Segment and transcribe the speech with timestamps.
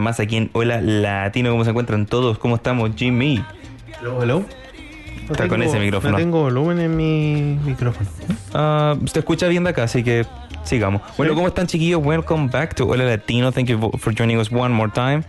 [0.00, 1.50] Más aquí en Hola Latino.
[1.50, 2.38] ¿Cómo se encuentran todos?
[2.38, 3.44] ¿Cómo estamos, Jimmy?
[4.00, 4.44] Hello, hello.
[5.26, 6.12] No Está con ese micrófono.
[6.12, 8.08] No tengo volumen en mi micrófono.
[8.52, 10.26] Ah, se escucha bien de acá, así que
[10.64, 11.02] sigamos.
[11.16, 12.04] Bueno, ¿cómo están, chiquillos?
[12.04, 13.52] Welcome back to Hola Latino.
[13.52, 15.22] Thank you for joining us one more time.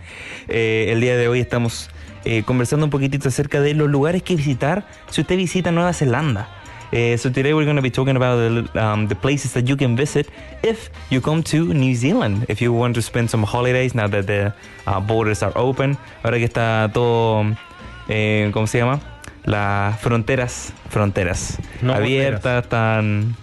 [0.48, 1.88] Eh, el día de hoy estamos
[2.24, 6.48] eh, conversando un poquitito acerca de los lugares que visitar si usted visita Nueva Zelanda.
[6.92, 9.76] Eh, so today we're going to be talking about the, um, the places that you
[9.76, 10.28] can visit
[10.62, 12.44] if you come to New Zealand.
[12.48, 14.52] If you want to spend some holidays now that the
[14.86, 15.96] uh, borders are open.
[16.22, 17.46] Ahora que está todo,
[18.08, 19.00] eh, ¿cómo se llama?
[19.44, 23.36] Las fronteras, fronteras No abiertas, están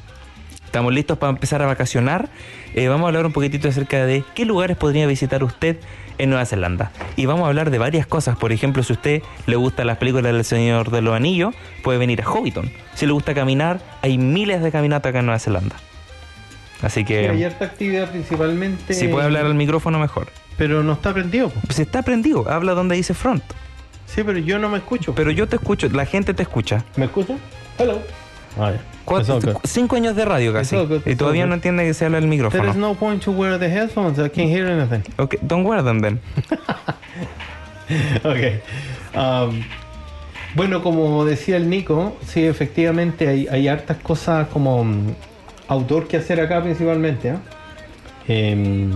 [0.69, 2.29] Estamos listos para empezar a vacacionar.
[2.75, 5.77] Eh, vamos a hablar un poquitito acerca de qué lugares podría visitar usted
[6.19, 6.91] en Nueva Zelanda.
[7.15, 8.37] Y vamos a hablar de varias cosas.
[8.37, 11.97] Por ejemplo, si a usted le gustan las películas del Señor de los Anillos, puede
[11.97, 12.71] venir a Hobbiton.
[12.93, 15.75] Si le gusta caminar, hay miles de caminatas acá en Nueva Zelanda.
[16.81, 18.93] Así Sí, que hay harta actividad principalmente.
[18.93, 20.27] si puede hablar al micrófono, mejor.
[20.57, 21.49] Pero no está prendido.
[21.49, 21.59] po.
[21.73, 23.43] Si está prendido, habla donde dice front.
[24.05, 25.13] Sí, pero yo no me escucho.
[25.13, 26.83] Pero yo te escucho, la gente te escucha.
[26.95, 27.35] ¿Me escucha?
[27.77, 27.99] Hello.
[28.57, 28.79] Ya.
[29.09, 30.75] Cuatro- cinco años de radio casi.
[30.75, 32.69] all good, Y todavía no entiende que se habla el There micrófono.
[32.69, 34.17] is no point to wear the headphones.
[34.19, 35.01] I can't hear anything.
[35.17, 36.19] Okay, don't wear them then.
[38.23, 38.61] ok.
[39.15, 39.63] Um,
[40.55, 45.13] bueno, como decía el Nico, sí, efectivamente hay, hay hartas cosas como mm,
[45.67, 47.31] outdoor que hacer acá principalmente.
[47.31, 47.37] ¿ah?
[48.27, 48.91] Em,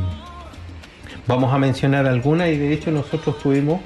[1.28, 3.81] vamos a mencionar algunas y de hecho nosotros estuvimos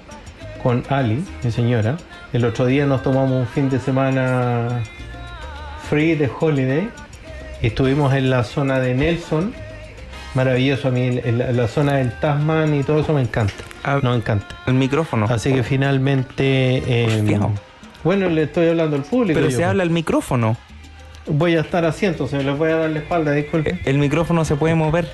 [0.63, 1.97] con Ali, mi señora.
[2.33, 4.81] El otro día nos tomamos un fin de semana
[5.89, 6.89] free de holiday.
[7.61, 9.53] Estuvimos en la zona de Nelson.
[10.35, 13.53] Maravilloso, a mí la zona del Tasman y todo eso me encanta.
[13.83, 13.99] Ah.
[14.03, 14.47] Nos encanta.
[14.67, 15.25] El micrófono.
[15.29, 16.83] Así que finalmente.
[16.85, 17.39] eh,
[18.03, 19.33] bueno, le estoy hablando al público.
[19.33, 19.67] Pero yo, se pues.
[19.67, 20.57] habla el micrófono.
[21.25, 23.81] Voy a estar así, entonces les voy a dar la espalda, disculpen.
[23.83, 25.09] El micrófono se puede mover.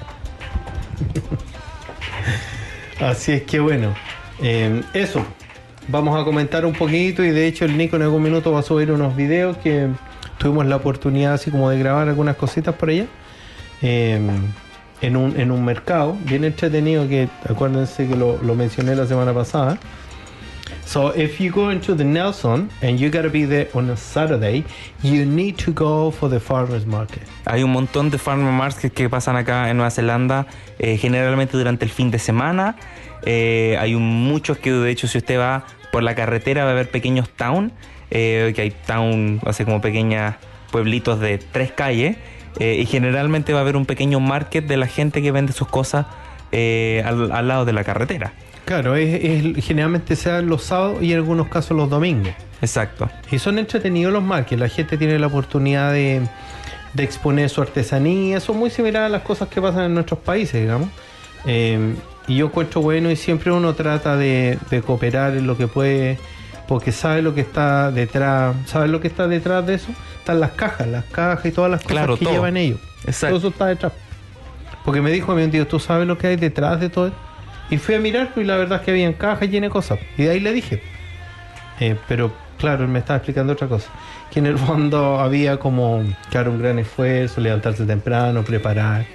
[3.00, 3.94] Así es que bueno,
[4.42, 5.26] eh, eso.
[5.88, 8.64] Vamos a comentar un poquito y de hecho el Nico en algún minuto va a
[8.64, 9.90] subir unos videos que
[10.44, 13.06] tuvimos la oportunidad así como de grabar algunas cositas por allá.
[13.82, 14.20] eh,
[15.02, 19.34] en, un, en un mercado bien entretenido que acuérdense que lo, lo mencioné la semana
[19.34, 19.78] pasada.
[20.86, 24.64] So if you go into the Nelson and you gotta be there on a Saturday,
[25.02, 27.24] you need to go for the farmers market.
[27.46, 30.46] Hay un montón de farmer markets que pasan acá en Nueva Zelanda,
[30.80, 32.76] eh, generalmente durante el fin de semana.
[33.26, 36.74] Eh, hay un- muchos que, de hecho, si usted va por la carretera va a
[36.74, 37.72] ver pequeños town,
[38.14, 40.36] eh, que hay town, así como pequeños
[40.72, 42.16] pueblitos de tres calles,
[42.60, 45.68] eh, y generalmente va a haber un pequeño market de la gente que vende sus
[45.68, 46.06] cosas
[46.52, 48.32] eh, al, al lado de la carretera.
[48.66, 49.24] Claro, es,
[49.56, 52.34] es- generalmente se dan los sábados y en algunos casos los domingos.
[52.62, 53.10] Exacto.
[53.32, 56.22] Y son entretenidos los markets, la gente tiene la oportunidad de,
[56.94, 60.62] de exponer su artesanía, son muy similares a las cosas que pasan en nuestros países,
[60.62, 60.88] digamos.
[61.46, 61.96] Eh,
[62.28, 66.18] y yo encuentro bueno y siempre uno trata de, de cooperar en lo que puede,
[66.68, 70.52] porque sabe lo que está detrás, sabe lo que está detrás de eso, están las
[70.52, 72.34] cajas, las cajas y todas las cosas Claro, que todo.
[72.34, 72.80] llevan ellos.
[73.06, 73.28] Exacto.
[73.28, 73.92] Todo eso está detrás.
[74.86, 77.08] Porque me dijo a un tío, ¿tú sabes lo que hay detrás de todo?
[77.08, 77.18] esto?".
[77.70, 80.00] Y fui a mirar pues, y la verdad es que había cajas llenas de cosas.
[80.18, 80.82] Y de ahí le dije.
[81.80, 83.90] Eh, pero claro, él me estaba explicando otra cosa.
[84.32, 89.06] Que en el fondo había como, claro, un gran esfuerzo, levantarse temprano, preparar.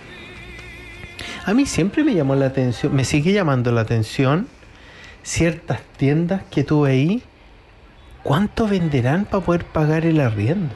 [1.45, 4.47] A mí siempre me llamó la atención, me sigue llamando la atención
[5.23, 7.23] ciertas tiendas que tuve ahí.
[8.29, 10.69] ¿Cuánto venderán para poder pagar el arriendo?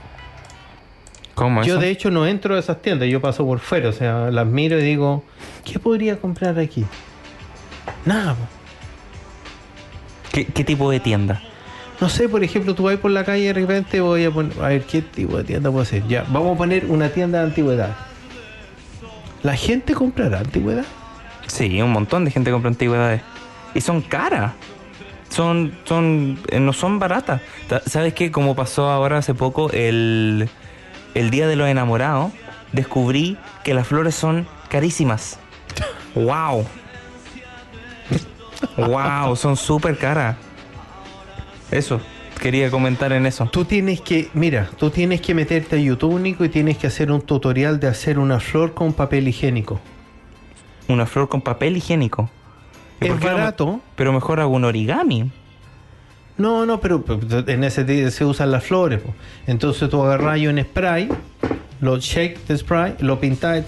[1.34, 1.82] ¿Cómo Yo eso?
[1.82, 4.78] de hecho no entro a esas tiendas, yo paso por fuera, o sea, las miro
[4.78, 5.22] y digo,
[5.62, 6.86] ¿qué podría comprar aquí?
[8.06, 8.36] Nada.
[8.36, 8.46] po.
[10.32, 11.42] ¿Qué, qué tipo de tienda?
[12.00, 14.58] No sé, por ejemplo, tú vas por la calle y de repente voy a poner,
[14.58, 16.08] a ver, ¿qué tipo de tienda puedo hacer?
[16.08, 17.94] Ya, vamos a poner una tienda de antigüedad.
[19.42, 20.86] ¿La gente comprará antigüedad?
[21.48, 23.20] Sí, un montón de gente compra antigüedades.
[23.74, 24.52] Y son caras.
[25.32, 27.40] Son, son, eh, no son baratas.
[27.68, 28.30] Ta- ¿Sabes qué?
[28.30, 30.48] Como pasó ahora hace poco, el,
[31.14, 32.32] el Día de los Enamorados,
[32.72, 35.38] descubrí que las flores son carísimas.
[36.14, 36.66] ¡Wow!
[38.76, 39.36] ¡Wow!
[39.36, 40.36] Son súper caras.
[41.70, 42.00] Eso,
[42.40, 43.46] quería comentar en eso.
[43.50, 47.10] Tú tienes que, mira, tú tienes que meterte a YouTube, Nico, y tienes que hacer
[47.10, 49.80] un tutorial de hacer una flor con papel higiénico.
[50.88, 52.28] Una flor con papel higiénico.
[53.04, 53.80] ¿Y Es no barato.
[53.96, 55.30] pero mejor hago un origami.
[56.38, 57.04] No, no, pero,
[57.46, 59.00] en ese día se usan las flores.
[59.00, 59.14] po.
[59.46, 61.08] Entonces tú agarras un spray,
[61.80, 63.64] lo shake de spray, lo pintas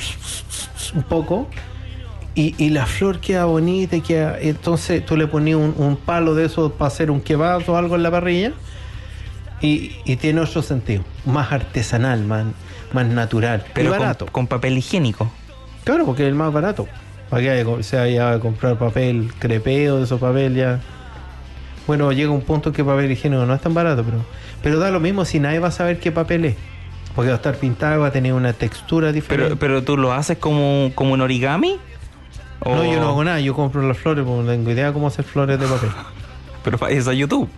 [0.94, 1.48] un poco
[2.34, 3.96] y, y la flor queda bonita.
[3.96, 7.69] y Queda, entonces tú le ponías un, un palo de eso para hacer un kebab
[7.69, 8.52] o algo en la parrilla
[9.60, 12.44] y, y tiene otro sentido, más artesanal, más,
[12.92, 14.26] más natural Pero y con- barato.
[14.26, 15.30] Con, papel higiénico.
[15.84, 16.88] Claro, porque es el más barato.
[17.31, 20.81] Para que haya- se vaya a comprar papel crepeo, de esos papel ya.
[21.87, 24.19] Bueno, llega un punto que papel higiénico no es tan barato, pero,
[24.62, 26.56] pero da lo mismo si nadie va a saber qué papel es.
[27.15, 29.44] Porque va a estar pintado, va a tener una textura diferente.
[29.56, 31.79] Pero, pero tú lo haces como, como un origami.
[32.61, 35.06] ¿O- No, yo no hago nada, yo compro las flores porque no tengo idea cómo
[35.09, 35.91] hacer flores de papel.
[36.65, 37.49] Pero para eso YouTube.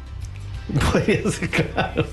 [0.93, 2.05] Podría ser claro.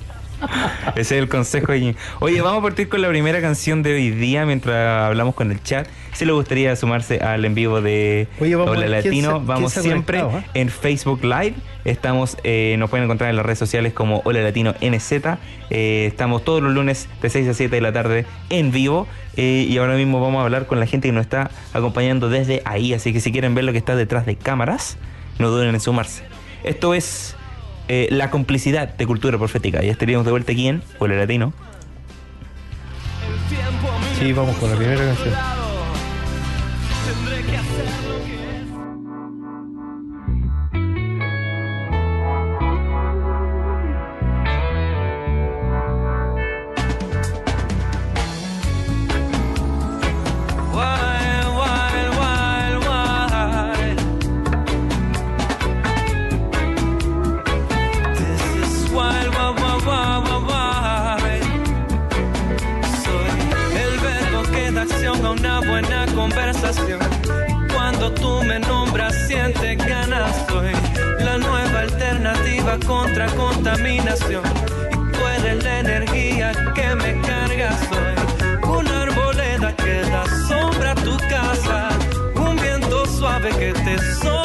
[0.95, 1.71] Ese es el consejo.
[1.71, 1.95] ahí.
[2.19, 5.61] Oye, vamos a partir con la primera canción de hoy día mientras hablamos con el
[5.63, 5.87] chat.
[6.13, 9.73] Si le gustaría sumarse al en vivo de Oye, vamos a Hola Latino, se- vamos
[9.73, 10.43] siempre ¿eh?
[10.53, 11.55] en Facebook Live.
[11.85, 15.11] Estamos, eh, nos pueden encontrar en las redes sociales como Hola Latino NZ.
[15.71, 19.07] Eh, estamos todos los lunes de 6 a 7 de la tarde en vivo.
[19.35, 22.61] Eh, y ahora mismo vamos a hablar con la gente que nos está acompañando desde
[22.65, 22.93] ahí.
[22.93, 24.97] Así que si quieren ver lo que está detrás de cámaras,
[25.39, 26.23] no duden en sumarse.
[26.63, 27.35] Esto es
[27.87, 29.83] eh, la complicidad de cultura profética.
[29.83, 31.53] Y estaríamos de vuelta aquí en Hola Latino.
[34.19, 35.62] Sí, vamos con la primera canción.
[67.73, 70.45] Cuando tú me nombras, siente ganas.
[70.47, 70.71] Soy
[71.23, 74.43] la nueva alternativa contra contaminación.
[74.91, 77.77] Y tú eres la energía que me carga.
[77.89, 81.89] Soy una arboleda que da sombra a tu casa.
[82.35, 84.42] Un viento suave que te soba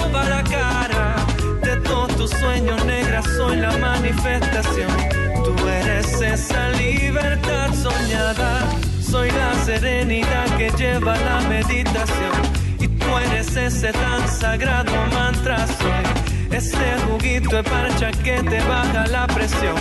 [9.98, 12.32] serenidad que lleva la meditación.
[12.78, 15.66] Y tú eres ese tan sagrado mantra.
[15.66, 19.76] Soy ese juguito de parcha que te baja la presión.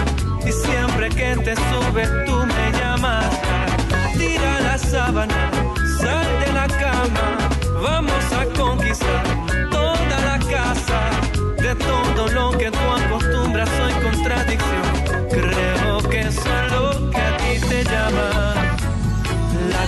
[0.46, 3.26] Y siempre que te subes tú me llamas.
[4.18, 5.52] Tira la sábana,
[6.00, 7.28] sal de la cama.
[7.82, 9.24] Vamos a conquistar
[9.70, 11.00] toda la casa.
[11.62, 14.57] De todo lo que tú acostumbras soy contradicción.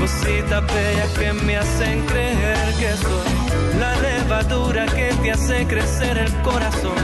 [0.00, 6.32] cositas bellas que me hacen creer que soy la levadura que te hace crecer el
[6.42, 6.96] corazón.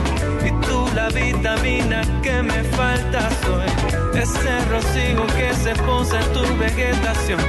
[0.45, 6.57] Y tú la vitamina que me falta soy ese rocío que se posa en tu
[6.57, 7.39] vegetación.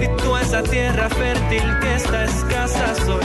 [0.00, 3.24] Y tú esa tierra fértil que está escasa soy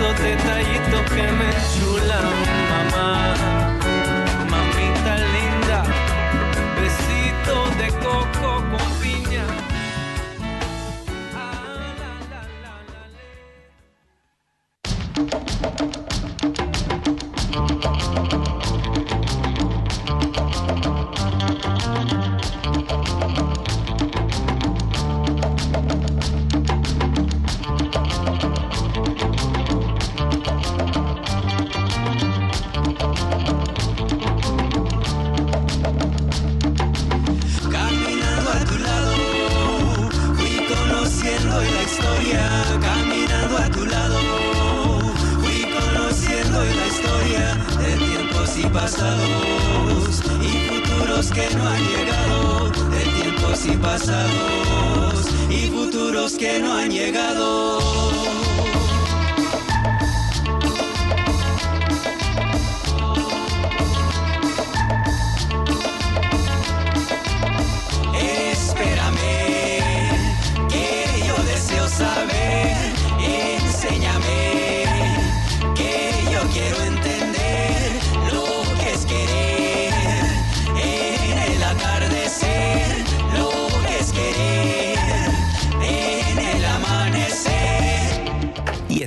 [0.00, 2.32] Esos detallitos que me enchulan,
[2.70, 3.59] mamá.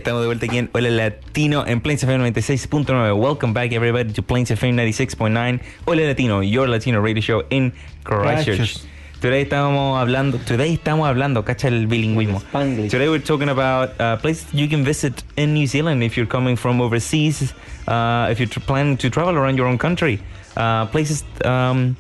[0.03, 3.17] Estamos de vuelta aquí en Hola Latino en Plains FM 96.9.
[3.17, 5.62] Welcome back everybody to Plains FM 96.9.
[5.86, 7.72] Hola Latino, your Latino radio show in
[8.03, 8.81] Christchurch.
[9.22, 12.41] Today estamos hablando, today estamos hablando, cacha el bilingüismo.
[12.41, 12.91] Spanglish.
[12.91, 16.57] Today we're talking about uh, places you can visit in New Zealand if you're coming
[16.57, 17.53] from overseas,
[17.88, 20.19] uh, if you're planning to travel around your own country.
[20.57, 21.95] Uh, places, um,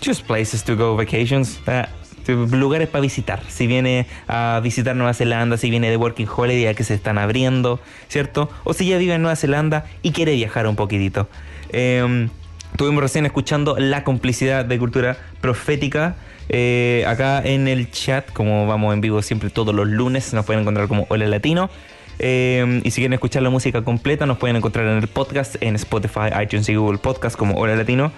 [0.00, 1.58] just places to go vacations.
[1.66, 1.88] to-
[2.34, 3.42] lugares para visitar.
[3.48, 7.80] Si viene a visitar Nueva Zelanda, si viene de Working Holiday que se están abriendo,
[8.08, 8.50] ¿cierto?
[8.64, 11.28] O si ya vive en Nueva Zelanda y quiere viajar un poquitito.
[11.70, 12.28] Eh,
[12.72, 16.16] Estuvimos recién escuchando la complicidad de cultura profética.
[16.50, 20.60] eh, acá en el chat, como vamos en vivo siempre todos los lunes, nos pueden
[20.60, 21.70] encontrar como Hola Latino.
[22.18, 25.74] Eh, y si quieren escuchar la música completa, nos pueden encontrar en el podcast, en
[25.76, 28.12] Spotify, iTunes y Google Podcast como Hola Latino.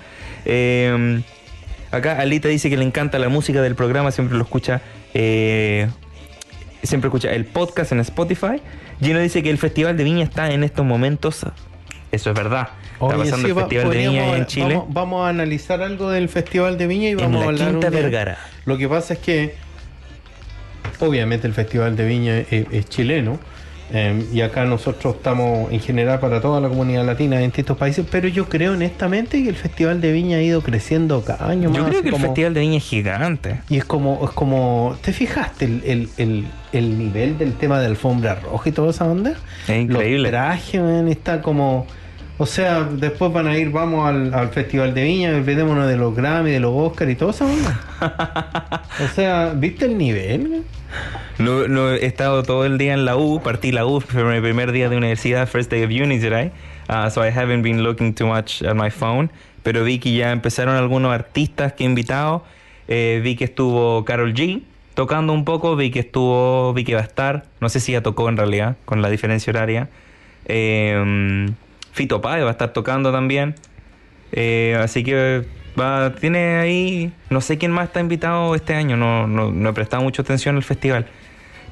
[0.44, 1.22] Eh,
[1.90, 4.80] acá Alita dice que le encanta la música del programa, siempre lo escucha.
[5.14, 5.88] eh,
[6.83, 8.61] siempre escucha el podcast en Spotify.
[9.02, 11.45] Gino dice que el Festival de Viña está en estos momentos.
[12.12, 12.68] Eso es verdad.
[12.95, 14.75] Está pasando sí, el va- Festival de Viña en Chile.
[14.75, 17.87] Vamos, vamos a analizar algo del Festival de Viña y vamos la a hablar Quinta
[17.88, 18.02] un día.
[18.02, 18.38] Vergara.
[18.64, 19.54] Lo que pasa es que,
[21.00, 23.38] obviamente, el Festival de Viña es, es chileno.
[23.90, 28.04] Eh, y acá nosotros estamos en general para toda la comunidad latina en distintos países,
[28.11, 31.78] pero yo creo honestamente que el Festival de Viña ha ido creciendo cada año más.
[31.78, 33.61] Yo creo que el Festival de Viña es gigante.
[33.68, 37.87] Y es como, es como, ¿te fijaste el, el, el, el nivel del tema de
[37.87, 39.35] alfombra roja y toda esa onda?
[39.66, 40.25] Es increíble.
[40.25, 41.87] Los trajes, man, está como,
[42.37, 46.14] o sea, después van a ir, vamos al, al Festival de Viña, olvidémonos de los
[46.14, 48.85] Grammy, de los Oscar y toda esa onda.
[49.04, 50.62] o sea, ¿viste el nivel?
[51.38, 54.40] No, no, he estado todo el día en la U, partí la U, fue mi
[54.40, 56.50] primer día de universidad, first day of uni today.
[56.88, 59.30] Uh, so I haven't been looking too much at my phone.
[59.62, 62.45] Pero vi que ya empezaron algunos artistas que he invitado.
[62.88, 64.62] Eh, vi que estuvo Carol G
[64.95, 67.45] tocando un poco, vi que estuvo, vi que va a estar.
[67.61, 69.88] No sé si ya tocó en realidad, con la diferencia horaria.
[70.47, 71.47] Eh,
[71.92, 73.54] Fito Páez va a estar tocando también.
[74.33, 75.45] Eh, así que
[75.78, 79.73] va, tiene ahí, no sé quién más está invitado este año, no, no, no he
[79.73, 81.07] prestado mucha atención al festival.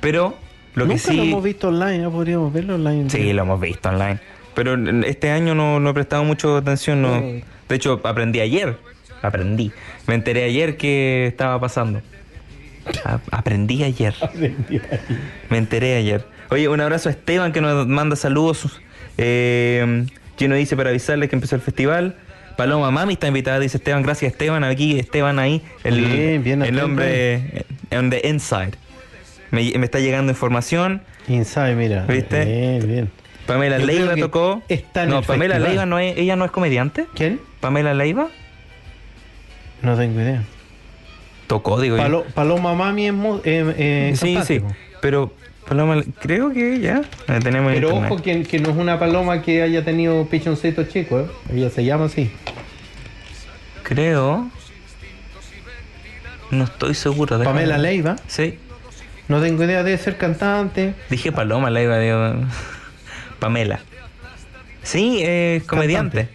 [0.07, 0.37] Pero
[0.77, 1.17] lo Nunca que sí...
[1.17, 2.13] lo hemos visto online, ¿no?
[2.13, 3.11] podríamos verlo online.
[3.11, 4.21] Sí, lo hemos visto online.
[4.55, 8.79] Pero este año no, no he prestado mucha atención, no, De hecho, aprendí ayer.
[9.21, 9.73] Aprendí.
[10.07, 12.03] Me enteré ayer que estaba pasando.
[13.05, 14.15] A- aprendí ayer.
[15.51, 16.25] Me enteré ayer.
[16.51, 18.81] Oye, un abrazo a Esteban que nos manda saludos.
[19.19, 20.07] Eh,
[20.39, 22.15] Gino dice para avisarles que empezó el festival.
[22.57, 24.05] Paloma Mami está invitada, dice Esteban.
[24.05, 24.63] Gracias Esteban.
[24.63, 25.63] Aquí Esteban ahí.
[25.83, 28.75] El, Bien, bien el hombre on the inside.
[29.57, 31.03] Me, me está llegando información.
[31.29, 32.05] Inside, mira.
[32.07, 32.45] ¿Viste?
[32.45, 33.11] Bien, bien.
[33.47, 34.63] Pamela Yo Leiva tocó.
[34.69, 35.71] está no, el Pamela festival.
[35.71, 37.07] Leiva no es, ella no es comediante.
[37.15, 37.41] ¿Quién?
[37.61, 38.29] Pamela Leiva
[39.83, 40.43] No tengo idea.
[41.47, 42.03] tocó, digo yo.
[42.03, 44.61] Palo- Paloma Mami es eh, eh, Sí, sí.
[45.01, 45.33] Pero
[45.69, 48.13] Paloma, creo que ya la tenemos en Pero internet.
[48.13, 51.27] ojo que, que no es una paloma que haya tenido pichoncito chico, ¿eh?
[51.53, 52.31] Ella se llama así.
[53.85, 54.49] Creo.
[56.51, 57.39] No estoy seguro.
[57.39, 58.17] déjame- Pamela Leiva.
[58.27, 58.59] Sí.
[59.29, 60.95] No tengo idea de ser cantante.
[61.11, 62.35] Dije Paloma Leiva, digo.
[63.39, 63.81] Pamela.
[64.83, 66.29] Sí, es comediante.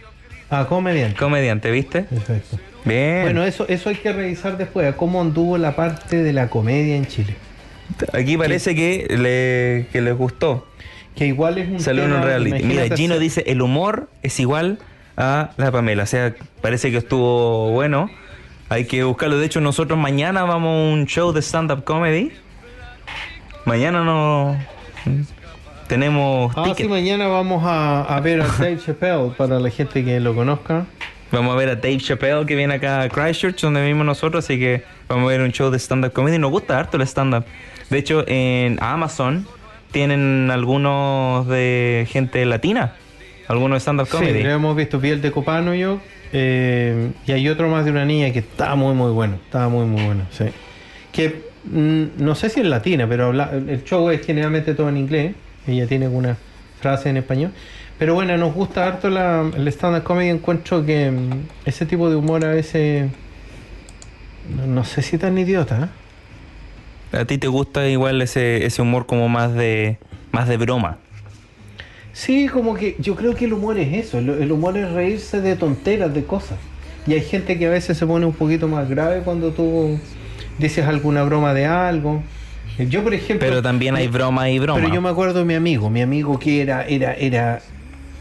[0.50, 1.16] Ah, comediante.
[1.18, 2.02] Comediante, ¿viste?
[2.02, 2.58] Perfecto.
[2.84, 3.22] Bien.
[3.22, 7.06] Bueno, eso, eso hay que revisar después, cómo anduvo la parte de la comedia en
[7.06, 7.34] Chile.
[8.12, 10.66] Aquí parece que, le, que les gustó.
[11.16, 12.62] Que igual es un Salió en un reality.
[12.64, 14.78] Mira, Gino hacer- dice, el humor es igual
[15.16, 16.02] a la Pamela.
[16.02, 18.10] O sea, parece que estuvo bueno.
[18.68, 19.38] Hay que buscarlo.
[19.38, 22.32] De hecho, nosotros mañana vamos a un show de stand-up comedy.
[23.64, 24.56] Mañana no...
[25.88, 30.20] Tenemos Ah, sí, mañana vamos a, a ver a Dave Chappelle para la gente que
[30.20, 30.86] lo conozca.
[31.30, 34.58] Vamos a ver a Dave Chappelle que viene acá a Christchurch, donde vivimos nosotros, así
[34.58, 36.38] que vamos a ver un show de stand-up comedy.
[36.38, 37.44] Nos gusta harto el stand-up.
[37.90, 39.46] De hecho, en Amazon
[39.90, 42.94] tienen algunos de gente latina,
[43.48, 44.42] algunos de stand-up Sí, comedy.
[44.42, 45.98] lo hemos visto, vi el de Copano yo.
[46.32, 49.34] eh, y hay otro más de una niña que estaba muy, muy bueno.
[49.44, 50.44] Estaba muy, muy bueno, sí.
[51.12, 51.32] Que mm,
[51.64, 55.34] no sé si es latina, pero habla- el show es generalmente todo en inglés.
[55.66, 56.36] Ella tiene alguna
[56.80, 57.52] frase en español.
[57.98, 60.28] Pero bueno, nos gusta harto la, el stand-up comedy.
[60.30, 61.30] Encuentro que mm,
[61.66, 63.10] ese tipo de humor a veces.
[64.66, 65.90] No, sé si tan idiota.
[67.12, 67.18] ¿eh?
[67.18, 69.98] ¿A ti te gusta igual ese, ese humor como más de
[70.32, 70.98] más de broma?
[72.12, 74.18] Sí, como que yo creo que el humor es eso.
[74.18, 76.58] El, el humor es reírse de tonteras, de cosas.
[77.06, 79.98] Y hay gente que a veces se pone un poquito más grave cuando tú
[80.58, 82.22] dices alguna broma de algo.
[82.78, 83.46] Yo, por ejemplo.
[83.46, 84.80] Pero también hay broma y broma.
[84.80, 87.60] Pero yo me acuerdo de mi amigo, mi amigo que era, era, era,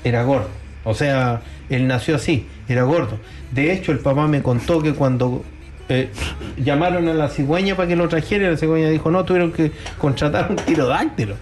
[0.03, 0.49] era gordo.
[0.83, 3.17] O sea, él nació así, era gordo.
[3.51, 5.43] De hecho, el papá me contó que cuando
[5.89, 6.09] eh,
[6.57, 10.49] llamaron a la cigüeña para que lo trajera, la cigüeña dijo, no, tuvieron que contratar
[10.49, 11.35] un tirodáctilo.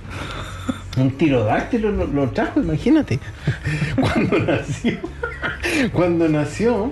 [0.97, 3.19] Un tirodáctilo lo, lo trajo, imagínate.
[3.99, 4.97] Cuando nació,
[5.93, 6.91] cuando nació,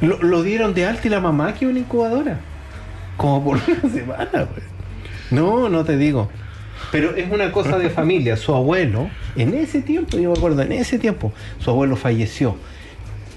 [0.00, 2.38] lo, dieron de alta y la mamá que una incubadora.
[3.16, 4.64] Como por una semana, pues.
[5.30, 6.28] No, no te digo.
[6.92, 8.36] Pero es una cosa de familia.
[8.36, 12.56] Su abuelo, en ese tiempo, yo me acuerdo, en ese tiempo, su abuelo falleció.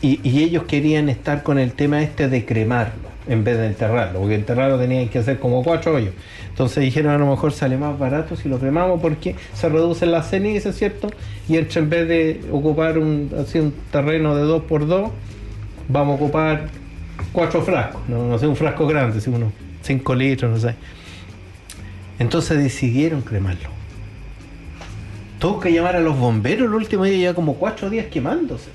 [0.02, 4.36] Y, ellos querían estar con el tema este de cremarlo en vez de enterrarlo, porque
[4.36, 6.14] enterrarlo tenían que hacer como cuatro hoyos.
[6.48, 10.30] Entonces dijeron a lo mejor sale más barato si lo cremamos porque se reducen las
[10.30, 11.10] cenizas, ¿cierto?
[11.48, 15.12] Y en vez de ocupar un, un terreno de dos por dos,
[15.90, 16.68] vamos a ocupar
[17.34, 20.76] cuatro frascos, no, sé, un frasco grande, si uno, cinco litros, no sé.
[22.18, 23.70] Entonces decidieron cremarlo.
[25.40, 28.70] Tuvo que llamar a los bomberos el último día, ya como cuatro días quemándose.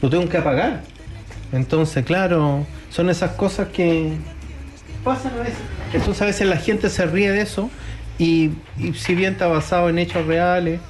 [0.00, 0.82] Lo tengo que apagar.
[1.52, 4.12] Entonces, claro, son esas cosas que
[5.02, 5.58] pasan a veces.
[5.92, 7.70] Entonces a veces la gente se ríe de eso
[8.18, 10.80] y, y si bien está basado en hechos reales,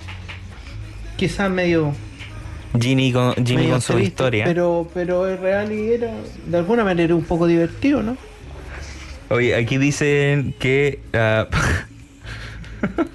[1.17, 1.93] quizás medio,
[2.81, 4.45] Ginny con, con su historia.
[4.45, 6.11] Pero, pero es real y era
[6.47, 8.17] de alguna manera un poco divertido, ¿no?
[9.31, 11.01] Oye, aquí dicen que.
[11.13, 11.47] ah,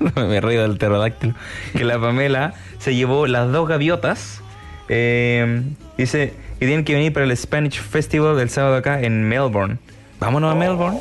[0.15, 1.35] me río del pterodáctilo.
[1.73, 4.41] Que la Pamela se llevó las dos gaviotas.
[4.87, 5.61] eh,
[5.97, 9.77] dice que tienen que venir para el Spanish Festival del sábado acá en Melbourne.
[10.19, 10.99] Vámonos a Melbourne.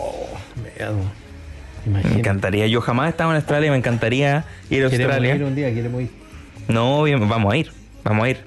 [0.79, 0.97] Miedo.
[1.87, 2.67] Me encantaría.
[2.67, 5.35] Yo jamás he estado en Australia y me encantaría ir a Australia.
[5.35, 6.11] ir un día, queremos ir.
[6.69, 7.73] No, bien, vamos a ir.
[8.05, 8.39] Vamos a ir.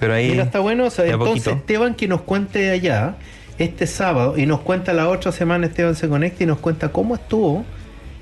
[0.00, 0.30] Pero ahí.
[0.30, 0.86] Mira, está bueno.
[0.86, 1.50] o sea, entonces, poquito.
[1.50, 3.16] Esteban que nos cuente allá
[3.58, 7.16] este sábado y nos cuenta la otra semana, Esteban se conecta y nos cuenta cómo
[7.16, 7.64] estuvo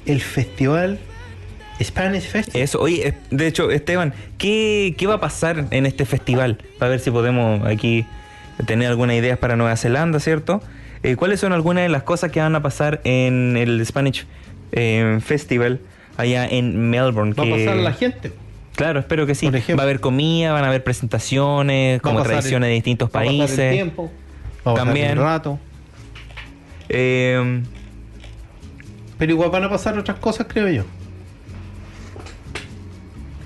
[0.07, 0.99] el festival
[1.83, 2.63] Spanish Festival.
[2.63, 6.59] Eso, oye, de hecho, Esteban, ¿qué, qué va a pasar en este festival?
[6.79, 8.07] Para ver si podemos aquí
[8.65, 10.63] tener algunas ideas para Nueva Zelanda, ¿cierto?
[11.03, 14.27] Eh, ¿Cuáles son algunas de las cosas que van a pasar en el Spanish
[14.73, 15.81] eh, Festival
[16.17, 17.35] allá en Melbourne?
[17.35, 18.33] Va a pasar la gente.
[18.77, 19.47] Claro, espero que sí.
[19.47, 19.77] Por ejemplo.
[19.79, 23.23] va a haber comida, van a haber presentaciones, como tradiciones el- de distintos va a
[23.25, 23.73] el países.
[23.73, 24.13] tiempo,
[24.67, 25.11] va También.
[25.13, 25.59] el rato.
[26.89, 27.63] Eh,
[29.19, 30.85] Pero igual van a pasar otras cosas, creo yo.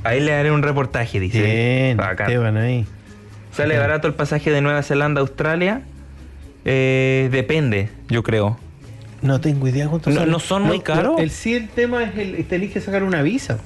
[0.03, 1.43] ahí le haré un reportaje, dice.
[1.43, 2.27] Bien, Bacán.
[2.27, 2.87] Esteban ahí.
[3.53, 5.83] ¿Sale barato el pasaje de Nueva Zelanda a Australia?
[6.65, 8.59] Eh, depende, yo creo.
[9.23, 10.31] No tengo idea cuánto No- sale.
[10.31, 11.21] no son muy caros.
[11.21, 13.59] El sí, el tema es el tenés que sacar una visa.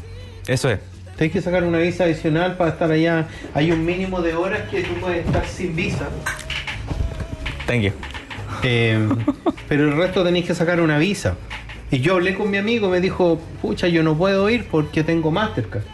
[0.47, 0.81] Eso es.
[1.17, 3.27] Tenés que sacar una visa adicional para estar allá.
[3.55, 6.09] Hay un mínimo de horas que tú puedes estar sin visa.
[7.67, 7.93] Thank you.
[8.63, 9.09] Eh,
[9.69, 11.37] pero el resto tenéis que sacar una visa.
[11.91, 15.31] Y yo hablé con mi amigo, me dijo, pucha, yo no puedo ir porque tengo
[15.31, 15.85] Mastercard.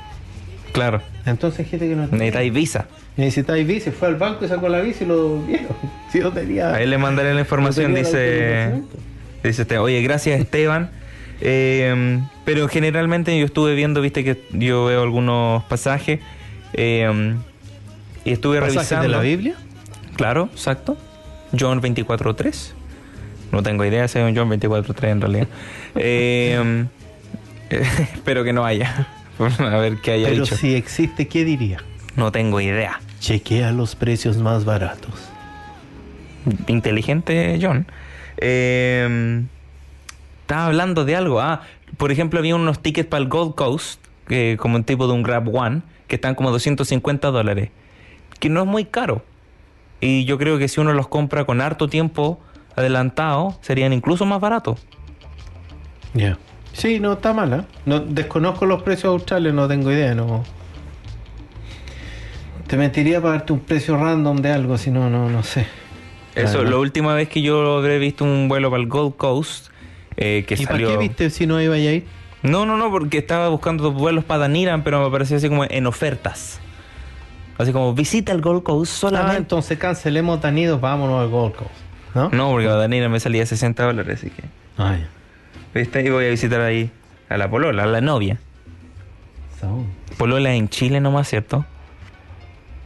[0.73, 1.03] Claro.
[1.27, 2.19] Entonces gente que no tiene.
[2.19, 2.87] Necesitáis visa.
[3.17, 3.93] Necesitáis visa.
[3.93, 5.69] Fue al banco y sacó la visa y lo vieron.
[6.11, 6.75] Si yo tenía.
[6.75, 8.83] Ahí le mandaré la información, no la dice.
[9.45, 10.91] Dice usted, oye, gracias Esteban.
[11.41, 16.21] Eh, pero generalmente yo estuve viendo, viste que yo veo algunos pasajes.
[16.75, 17.35] eh,
[18.25, 19.03] y estuve ¿Pasajes revisando.
[19.05, 19.55] de la Biblia?
[20.17, 20.99] Claro, exacto.
[21.59, 22.73] John 24.3.
[23.51, 25.49] No tengo idea si hay un John 24.3 en realidad.
[25.97, 26.85] Eh,
[27.71, 29.09] espero que no haya.
[29.59, 30.55] A ver qué haya Pero dicho.
[30.57, 31.79] si existe, ¿qué diría?
[32.17, 33.01] No tengo idea.
[33.21, 35.15] Chequea los precios más baratos.
[36.69, 37.87] Inteligente John.
[38.37, 39.43] Eh,
[40.51, 41.41] estaba hablando de algo.
[41.41, 41.61] Ah,
[41.97, 45.23] por ejemplo, había unos tickets para el Gold Coast, que como un tipo de un
[45.23, 47.71] Grab One, que están como 250 dólares.
[48.41, 49.23] Que no es muy caro.
[50.01, 52.41] Y yo creo que si uno los compra con harto tiempo
[52.75, 54.85] adelantado, serían incluso más baratos.
[56.15, 56.37] Ya.
[56.73, 57.67] Sí, no está mala.
[57.87, 60.43] No, desconozco los precios australes, no tengo idea, no.
[62.67, 65.65] Te mentiría para darte un precio random de algo, si no, no, no sé.
[66.35, 69.71] Eso, la última vez que yo habré visto un vuelo para el Gold Coast,
[70.17, 70.89] eh, que ¿Y para salió...
[70.91, 72.07] qué viste si no iba a ir?
[72.43, 75.87] No, no, no, porque estaba buscando vuelos para Daniran, pero me parecía así como en
[75.87, 76.59] ofertas.
[77.59, 79.37] Así como visita el Gold Coast Ah, solamente.
[79.37, 81.71] entonces cancelemos Tanidos, vámonos al Gold Coast.
[82.15, 82.31] ¿No?
[82.31, 84.43] no, porque a Daniran me salía 60 dólares, así que.
[84.79, 85.09] Ah, ya.
[85.75, 86.03] ¿Viste?
[86.03, 86.91] Y voy a visitar ahí
[87.29, 88.39] a la Polola, a la novia.
[89.61, 89.85] Saúl.
[90.17, 91.67] Polola en Chile nomás, ¿cierto?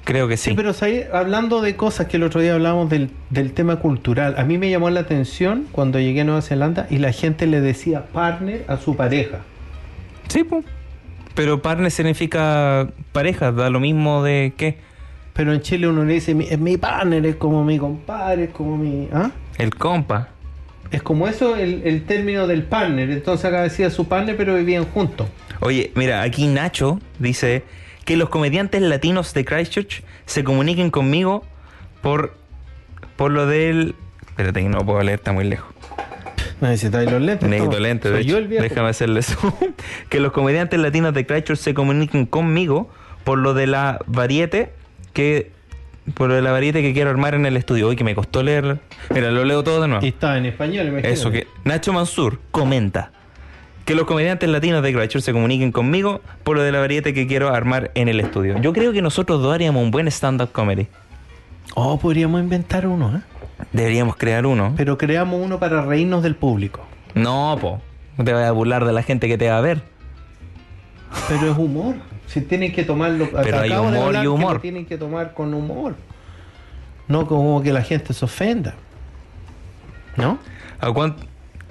[0.05, 0.51] Creo que sí.
[0.51, 1.07] Sí, pero ¿sabes?
[1.13, 4.69] hablando de cosas que el otro día hablábamos del, del tema cultural, a mí me
[4.71, 8.77] llamó la atención cuando llegué a Nueva Zelanda y la gente le decía partner a
[8.77, 9.39] su pareja.
[10.29, 10.65] Sí, pues.
[11.35, 14.77] Pero partner significa pareja, da lo mismo de qué.
[15.33, 18.51] Pero en Chile uno le dice, "Mi- es mi partner, es como mi compadre, es
[18.51, 19.09] como mi...
[19.13, 19.31] ¿Ah?
[19.59, 20.29] El compa.
[20.93, 23.11] Es como eso el, el término del partner.
[23.11, 25.27] Entonces acá decía su partner, pero vivían juntos.
[25.61, 27.65] Oye, mira, aquí Nacho dice
[28.05, 31.45] que los comediantes latinos de Christchurch se comuniquen conmigo
[32.03, 32.35] por,
[33.17, 33.95] por lo del...
[34.29, 35.73] Espérate, que no puedo leer, está muy lejos.
[36.61, 37.49] Necesitáis los lentes.
[37.49, 38.41] Necesito lentes, de hecho.
[38.41, 39.53] Déjame hacerle zoom.
[40.09, 42.91] que los comediantes latinos de Christchurch se comuniquen conmigo
[43.25, 44.73] por lo de la variete
[45.13, 45.53] que...
[46.13, 47.89] Por lo de la variete que quiero armar en el estudio.
[47.89, 48.79] Hoy que me costó leer...
[49.09, 50.05] Mira, lo leo todo de nuevo.
[50.05, 51.15] Y está en español, imagínate.
[51.15, 53.14] Eso que Nacho Mansur comenta
[53.85, 57.27] que los comediantes latinos de Christchurch se comuniquen conmigo por lo de la variete que
[57.27, 58.59] quiero armar en el estudio.
[58.61, 60.89] Yo creo que nosotros dos haríamos un buen stand-up comedy.
[61.75, 63.21] Oh, podríamos inventar uno, ¿eh?
[63.73, 64.75] Deberíamos crear uno.
[64.77, 66.81] Pero creamos uno para reírnos del público.
[67.15, 67.81] No, po.
[68.17, 69.83] No te vayas a burlar de la gente que te va a ver.
[71.29, 71.97] Pero es humor.
[72.27, 73.29] Si tienen que tomarlo.
[73.31, 74.55] Pero hay humor y que humor.
[74.55, 75.97] lo tienen que tomar con humor.
[77.09, 78.75] No como que la gente se ofenda.
[80.17, 80.39] ¿No?
[80.81, 81.25] ¿A cuánto?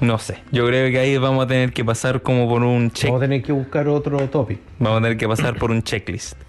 [0.04, 0.40] No sé.
[0.52, 3.10] Yo creo que ahí vamos a tener que pasar como por un check.
[3.10, 4.60] Vamos a tener que buscar otro topic.
[4.78, 6.36] Vamos a tener que pasar por un checklist.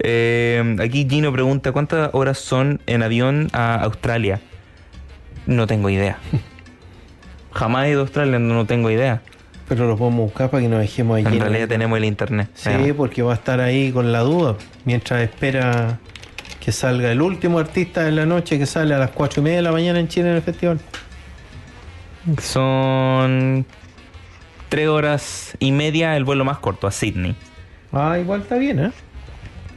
[0.00, 4.38] Eh, aquí Gino pregunta, ¿cuántas horas son en avión a Australia?
[5.46, 6.18] No tengo idea.
[7.52, 9.22] Jamás he ido a Australia, no tengo idea.
[9.68, 11.24] Pero lo podemos buscar para que nos dejemos ahí.
[11.24, 12.50] En realidad tenemos el internet.
[12.52, 14.56] Sí, porque va a estar ahí con la duda.
[14.84, 15.98] Mientras espera
[16.60, 19.56] que salga el último artista de la noche que sale a las cuatro y media
[19.56, 20.80] de la mañana en Chile en el festival.
[22.40, 23.66] Son
[24.68, 27.34] tres horas y media el vuelo más corto a Sydney.
[27.92, 28.90] Ah, igual está bien, ¿eh?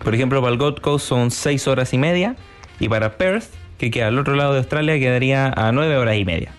[0.04, 2.36] Por ejemplo, para el Gold Coast son seis horas y media.
[2.80, 3.46] Y para Perth,
[3.78, 6.52] que queda al otro lado de Australia, quedaría a nueve horas y media.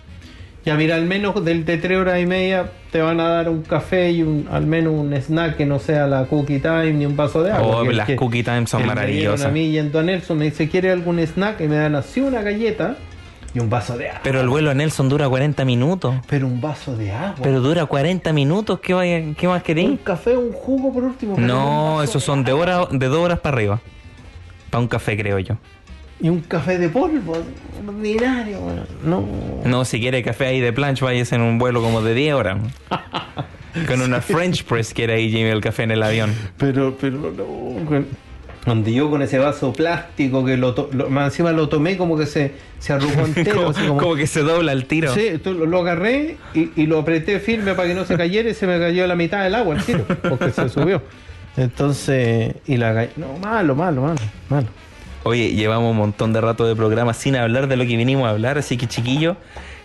[0.65, 3.61] Ya mira, al menos del de tres horas y media te van a dar un
[3.61, 7.15] café y un, al menos un snack que no sea la cookie time ni un
[7.15, 7.77] vaso de agua.
[7.77, 9.45] Oh, las que- cookie times son maravillosas.
[9.47, 11.61] A mí yendo a Nelson me dice, ¿quiere algún snack?
[11.61, 12.97] Y me dan así una galleta
[13.57, 14.21] y un vaso de agua.
[14.23, 16.15] Pero el vuelo a Nelson dura 40 minutos.
[16.29, 17.35] Pero un vaso de agua.
[17.41, 19.99] Pero dura 40 minutos, ¿qué, vaya- qué más un queréis?
[20.03, 21.35] café, un jugo por último.
[21.35, 22.81] un No, esos son de agua.
[22.81, 23.81] hora, de dos horas para arriba.
[24.69, 25.55] Para un café, creo yo.
[26.19, 27.37] Y un café de polvo,
[27.87, 28.83] ordinario, bueno.
[29.03, 29.25] No.
[29.65, 32.57] No, si quiere café ahí de plancha, vayas en un vuelo como de 10 horas.
[33.87, 36.33] Con una French press quiere ahí Jimmy el café en el avión.
[36.57, 38.03] Pero, pero no.
[38.67, 40.75] Donde yo con ese vaso plástico que lo,
[41.09, 43.55] más encima lo tomé como que se, se arrugó entero.
[43.55, 45.13] como, así como- como que se dobla el tiro.
[45.13, 48.67] Sí, lo, agarré y, y lo apreté firme para que no se cayera y se
[48.67, 51.01] me cayó la mitad del agua el tiro, porque se subió.
[51.55, 54.67] Entonces, y la No, malo, malo, malo, malo.
[55.23, 58.29] Oye, llevamos un montón de rato de programa sin hablar de lo que vinimos a
[58.29, 59.35] hablar, así que chiquillo,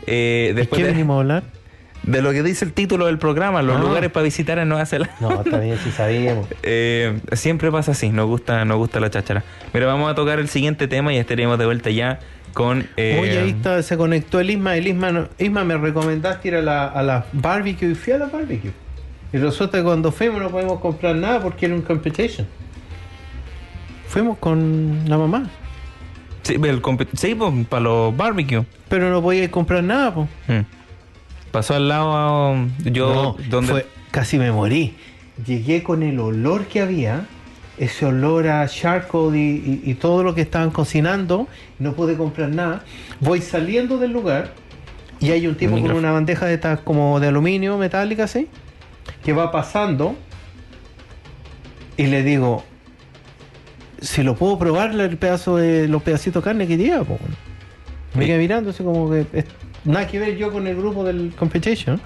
[0.06, 1.42] eh, ¿De después qué de, venimos a hablar?
[2.02, 3.80] De lo que dice el título del programa, los Ah.
[3.80, 5.14] lugares para visitar en Nueva Zelanda.
[5.20, 6.46] No, está bien, si sabíamos.
[6.62, 9.44] Eh, siempre pasa así, nos gusta, nos gusta la cháchara.
[9.72, 12.18] Pero vamos a tocar el siguiente tema y estaremos de vuelta ya
[12.54, 12.86] con...
[12.96, 14.76] eh, Oye, ahí está, se conectó el Isma.
[14.76, 18.26] El Isma, Isma me recomendaste ir a la, a la barbecue y fui a la
[18.26, 18.72] barbecue.
[19.32, 22.46] Y resulta que cuando fuimos no podíamos comprar nada porque era un competition.
[24.08, 25.48] Fuimos con la mamá,
[26.42, 26.82] Sí, el
[27.14, 27.36] sí,
[27.68, 28.64] para los barbecue.
[28.88, 30.10] pero no podía comprar nada.
[30.48, 30.60] Mm.
[31.52, 34.96] Pasó al lado um, yo No, donde fue- casi me morí.
[35.46, 37.26] Llegué con el olor que había,
[37.78, 39.40] ese olor a charcoal y,
[39.84, 41.46] y- y todo lo que estaban cocinando.
[41.78, 42.84] No pude comprar nada.
[43.20, 44.52] Voy saliendo del lugar
[45.20, 48.48] y hay un tipo con una bandeja de estas como de aluminio metálica así,
[49.24, 50.16] que va pasando
[51.96, 52.64] y le digo,
[54.00, 57.36] si lo puedo probar el pedazo de los pedacitos de carne que lleva, po, bueno".
[58.14, 59.24] Me mirando así como que
[59.84, 62.00] nada que ver yo con el grupo del competition.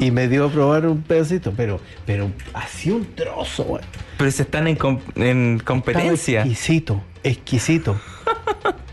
[0.00, 3.84] Y me dio a probar un pedacito, pero, pero así un trozo, güey.
[4.18, 6.40] pero se están en, com- en competencia.
[6.40, 7.96] Estaba exquisito, exquisito.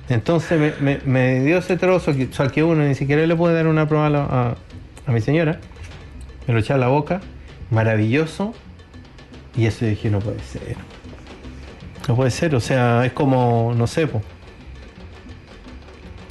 [0.09, 3.35] Entonces me, me- me dio ese trozo que, o sea, que uno ni siquiera le
[3.35, 4.55] puede dar una prueba a-
[5.07, 5.59] a mi señora.
[6.47, 7.21] Me lo eché a la boca,
[7.71, 8.53] maravilloso.
[9.55, 10.75] Y eso dije, no puede ser.
[12.07, 14.21] No puede ser, o sea, es como, no sé, po,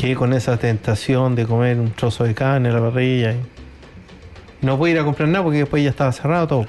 [0.03, 3.35] que con esa tentación de comer un trozo de carne a la parrilla.
[3.35, 3.41] y-
[4.61, 6.67] no pude ir a comprar nada porque después ya estaba cerrado todo.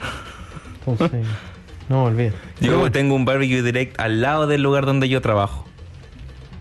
[0.86, 1.26] Entonces,
[1.90, 2.32] no olvidé.
[2.62, 5.68] Yo tengo un barbecue direct al lado del lugar donde yo trabajo.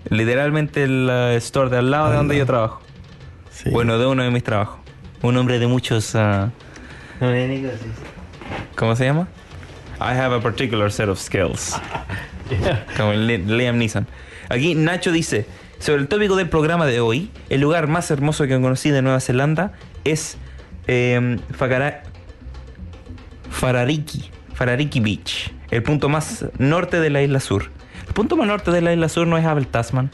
[0.09, 2.81] Literalmente el uh, store de al lado de donde yo trabajo.
[3.51, 3.69] Sí.
[3.69, 4.79] Bueno, de uno de mis trabajos.
[5.21, 6.15] Un hombre de muchos...
[6.15, 6.49] uh,
[7.21, 7.67] sí,
[8.77, 9.29] ¿Cómo se llama?
[10.01, 11.77] I have a particular set of skills.
[12.97, 14.07] Como Liam Neeson.
[14.49, 15.47] Aquí Nacho dice,
[15.83, 19.21] sobre el tópico del programa de hoy, el lugar más hermoso que conocí de Nueva
[19.21, 19.73] Zelanda
[20.05, 20.37] es
[20.87, 22.03] eh, Fakara-
[23.51, 27.71] Farariki, Farariki Beach, el punto más norte de la isla sur.
[28.07, 30.11] El punto más norte de la isla sur no es Abel Tasman.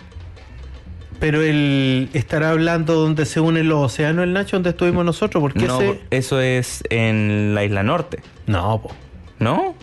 [1.21, 5.67] Pero él estará hablando donde se unen los océanos, el Nacho, donde estuvimos nosotros, porque
[5.67, 6.01] No, ese...
[6.11, 8.93] eso es en la isla norte, No, po.
[9.41, 9.75] ¿no?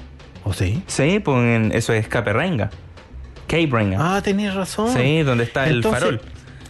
[0.46, 0.82] ¿O sí?
[0.88, 2.70] Sí, pues en- eso es Caperrenga.
[3.98, 4.90] Ah, tenías razón.
[4.94, 6.22] Sí, donde está el farol.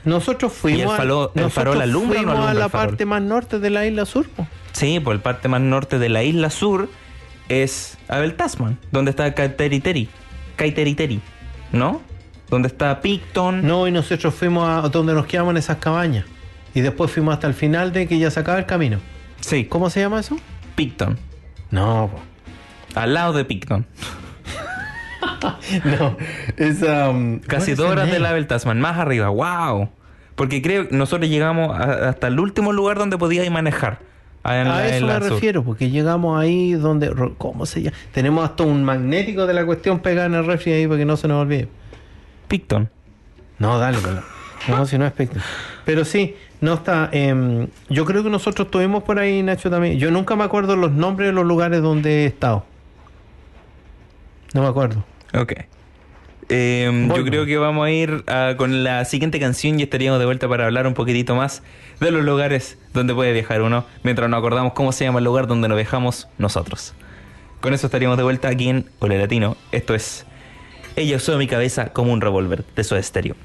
[0.03, 3.69] Nosotros fuimos, ¿Y el falo- farol alumbra no fuimos a la parte más norte de
[3.71, 4.27] la isla sur.
[4.29, 4.47] po.
[4.71, 6.89] Sí, por el parte más norte de la isla sur
[7.49, 10.09] es Abel Tasman, donde está Kaiteriteri.
[10.57, 11.21] Kaiteriteri,
[11.71, 12.01] ¿no?
[12.49, 13.65] Donde está Picton.
[13.65, 16.25] No, y nosotros fuimos a donde nos quedamos en esas cabañas.
[16.75, 18.99] Y después fuimos hasta el final de que ya se acaba el camino.
[19.39, 20.37] Sí, ¿Cómo se llama eso?
[20.75, 21.17] Picton.
[21.71, 22.99] No, po.
[22.99, 23.85] Al lado de Picton.
[25.99, 26.17] no.
[26.57, 28.27] Es, um, Casi ¿cuál dos horas del name?
[28.29, 29.29] Abel Tasman, más arriba.
[29.29, 29.89] ¡Wow!
[30.35, 33.99] Porque creo que nosotros llegamos a- hasta el último lugar donde podíais manejar.
[34.43, 35.23] A la- eso me sur.
[35.33, 37.11] refiero, porque llegamos ahí donde.
[37.37, 37.97] ¿Cómo se llama?
[38.11, 41.17] Tenemos hasta un magnético de la cuestión pegado en el refri ahí para que no
[41.17, 41.67] se nos olvide.
[42.47, 42.89] Picton.
[43.57, 44.19] No, dale, dale.
[44.67, 45.41] No, si no es Spectrum.
[45.85, 47.09] Pero sí, no está.
[47.11, 49.97] em, yo creo que nosotros estuvimos por ahí, Nacho, también.
[49.97, 52.65] Yo nunca me acuerdo los nombres de los lugares donde he estado.
[54.53, 55.03] No me acuerdo.
[55.33, 55.53] Ok.
[56.49, 60.25] Eh, yo creo que vamos a ir ah, con la siguiente canción y estaríamos de
[60.25, 61.63] vuelta para hablar un poquitito más
[61.99, 65.47] de los lugares donde puede viajar uno, mientras nos acordamos cómo se llama el lugar
[65.47, 66.93] donde nos viajamos nosotros.
[67.61, 69.57] Con eso estaríamos de vuelta aquí en Ole Latino.
[69.71, 70.25] Esto es
[70.95, 73.35] Ella usó mi cabeza como un revólver de su estéreo.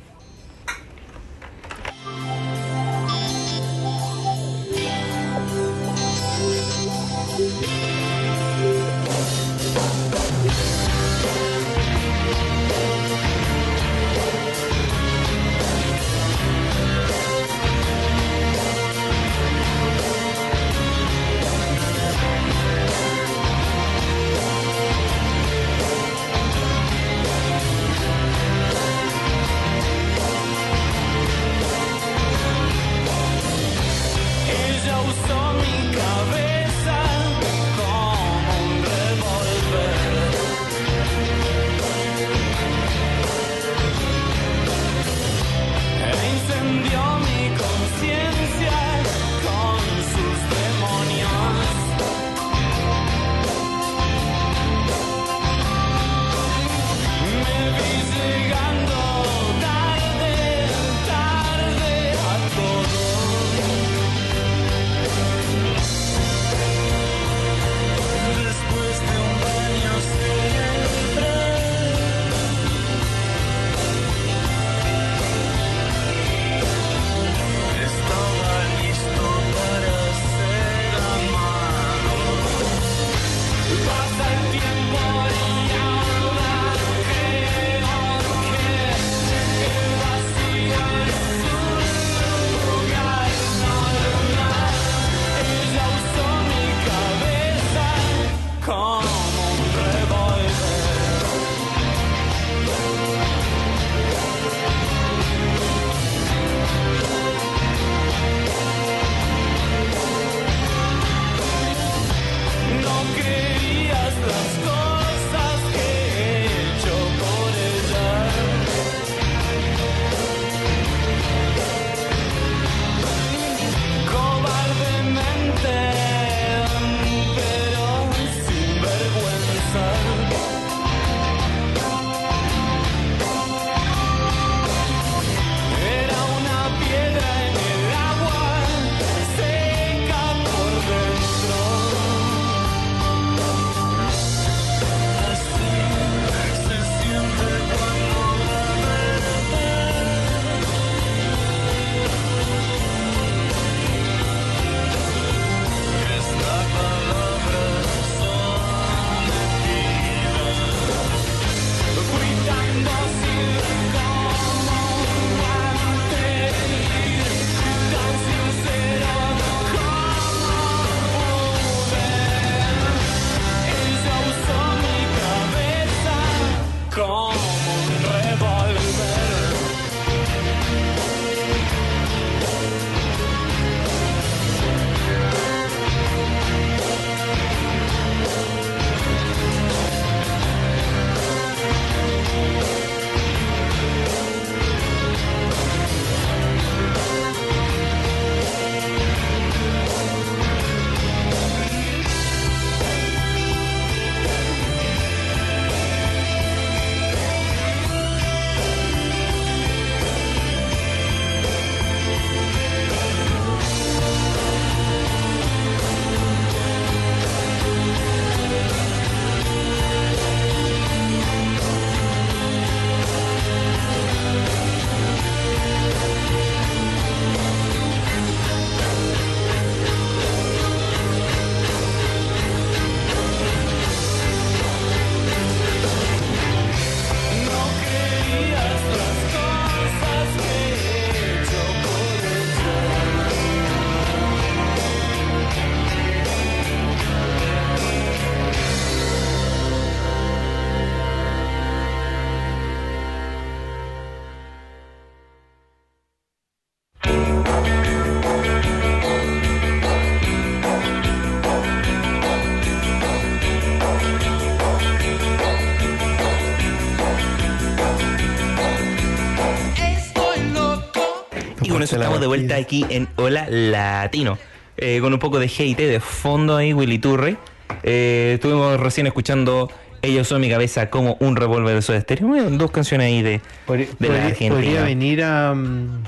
[271.91, 274.39] Eso estamos de vuelta aquí en Hola Latino.
[274.77, 277.37] Eh, con un poco de GT de fondo ahí, Willy Turri.
[277.83, 282.29] Eh, estuvimos recién escuchando Ellos son mi cabeza como un revólver de Soda Stereo.
[282.29, 284.55] Bueno, dos canciones ahí de, Podría, de la Argentina.
[284.55, 286.05] podría venir a, mm,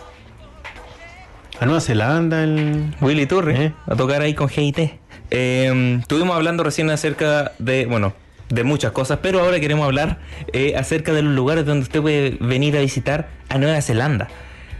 [1.58, 2.94] a Nueva Zelanda el...
[3.00, 3.72] Willy Turri ¿Eh?
[3.86, 4.98] a tocar ahí con GT.
[5.30, 8.14] Eh, estuvimos hablando recién acerca de, bueno,
[8.50, 10.20] de muchas cosas, pero ahora queremos hablar
[10.52, 14.28] eh, acerca de los lugares donde usted puede venir a visitar a Nueva Zelanda.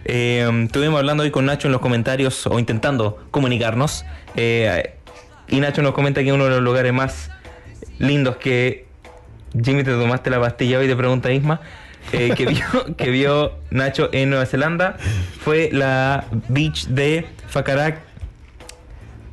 [0.04, 4.04] Eh, estuvimos hablando hoy con Nacho en los comentarios o intentando comunicarnos.
[4.36, 4.94] eh,
[5.48, 7.30] y Nacho nos comenta que uno de los lugares más
[7.98, 8.86] lindos que
[9.62, 11.60] Jimmy te tomaste la pastilla hoy, te pregunta Isma,
[12.12, 12.64] eh, que, vio,
[12.96, 14.96] que vio Nacho en Nueva Zelanda
[15.44, 18.00] fue la beach de Fakarak,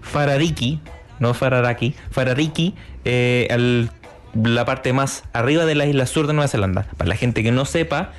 [0.01, 0.79] Farariki,
[1.19, 3.91] no Fararaki, Farariki, eh, al-
[4.33, 6.85] la parte más arriba de la isla sur de Nueva Zelanda.
[6.97, 8.11] Para la gente que no sepa,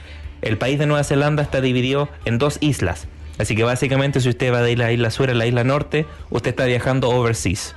[0.42, 3.06] el país de Nueva Zelanda está dividido en dos islas.
[3.38, 6.50] Así que básicamente si usted va de la isla sur a la isla norte, usted
[6.50, 7.74] está viajando overseas.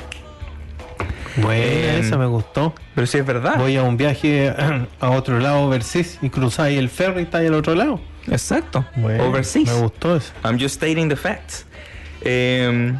[1.37, 2.73] Bueno, Eh, esa me gustó.
[2.93, 3.55] Pero si es verdad.
[3.57, 4.53] Voy a un viaje
[4.99, 7.99] a otro lado overseas y cruzáis el ferry y está ahí al otro lado.
[8.29, 8.85] Exacto.
[8.95, 9.69] Bueno, overseas.
[9.73, 10.31] Me gustó eso.
[10.43, 11.65] I'm just stating the facts.
[12.21, 12.93] Eh,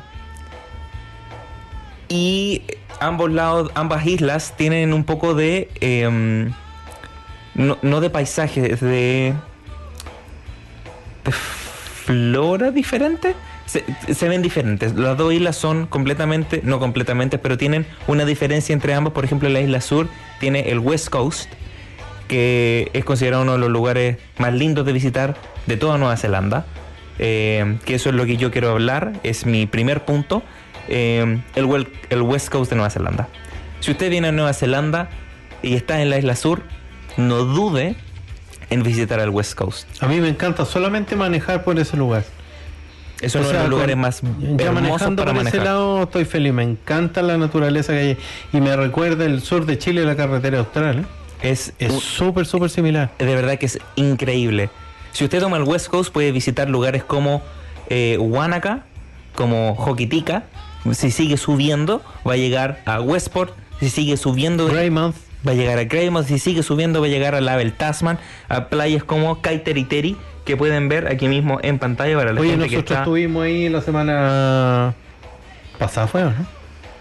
[2.10, 2.62] y
[3.00, 5.70] ambos lados, ambas islas tienen un poco de.
[5.82, 6.50] eh,
[7.56, 9.34] no, no de paisajes, de.
[11.24, 13.36] De flora diferente.
[13.66, 14.94] Se, ven diferentes.
[14.94, 19.14] Las dos islas son completamente, no completamente, pero tienen una diferencia entre ambas.
[19.14, 20.10] Por ejemplo, la isla sur
[20.40, 21.52] tiene el West Coast,
[22.28, 26.66] que es considerado uno de los lugares más lindos de visitar de toda Nueva Zelanda.
[27.20, 30.44] Eh, que eso es lo que yo quiero hablar, es mi primer punto.
[30.90, 33.30] Eh, el West Coast de Nueva Zelanda.
[33.80, 35.10] Si usted viene a Nueva Zelanda
[35.62, 36.64] y está en la isla sur,
[37.18, 37.96] no dude
[38.74, 39.88] en visitar el West Coast.
[40.02, 42.24] A mí me encanta solamente manejar por ese lugar.
[43.22, 44.28] Es O uno de los lugares más ya
[44.66, 45.66] hermosos manejando para por ese manejar.
[45.66, 46.52] lado estoy feliz.
[46.54, 48.18] Me encanta la naturaleza que hay
[48.52, 51.00] y me recuerda el sur de Chile, la carretera austral.
[51.00, 51.06] ¿eh?
[51.52, 53.12] Es, Es súper, súper similar.
[53.18, 54.70] de verdad que es increíble.
[55.14, 57.42] Si usted toma el West Coast puede visitar lugares como
[57.90, 58.84] eh, Wanaka,
[59.36, 60.44] como Hokitika.
[60.92, 63.54] Si sigue subiendo va a llegar a Westport.
[63.80, 65.16] Si sigue subiendo Greymouth.
[65.48, 66.26] Va a llegar a Greymouth.
[66.26, 68.18] Si sigue subiendo va a llegar a Label Tasman,
[68.50, 72.66] a playas como Kaiteriteri que pueden ver aquí mismo en pantalla para la Oye, gente
[72.70, 73.04] que nosotros está.
[73.04, 74.94] estuvimos ahí la semana
[75.80, 76.46] pasada, ¿fue o no?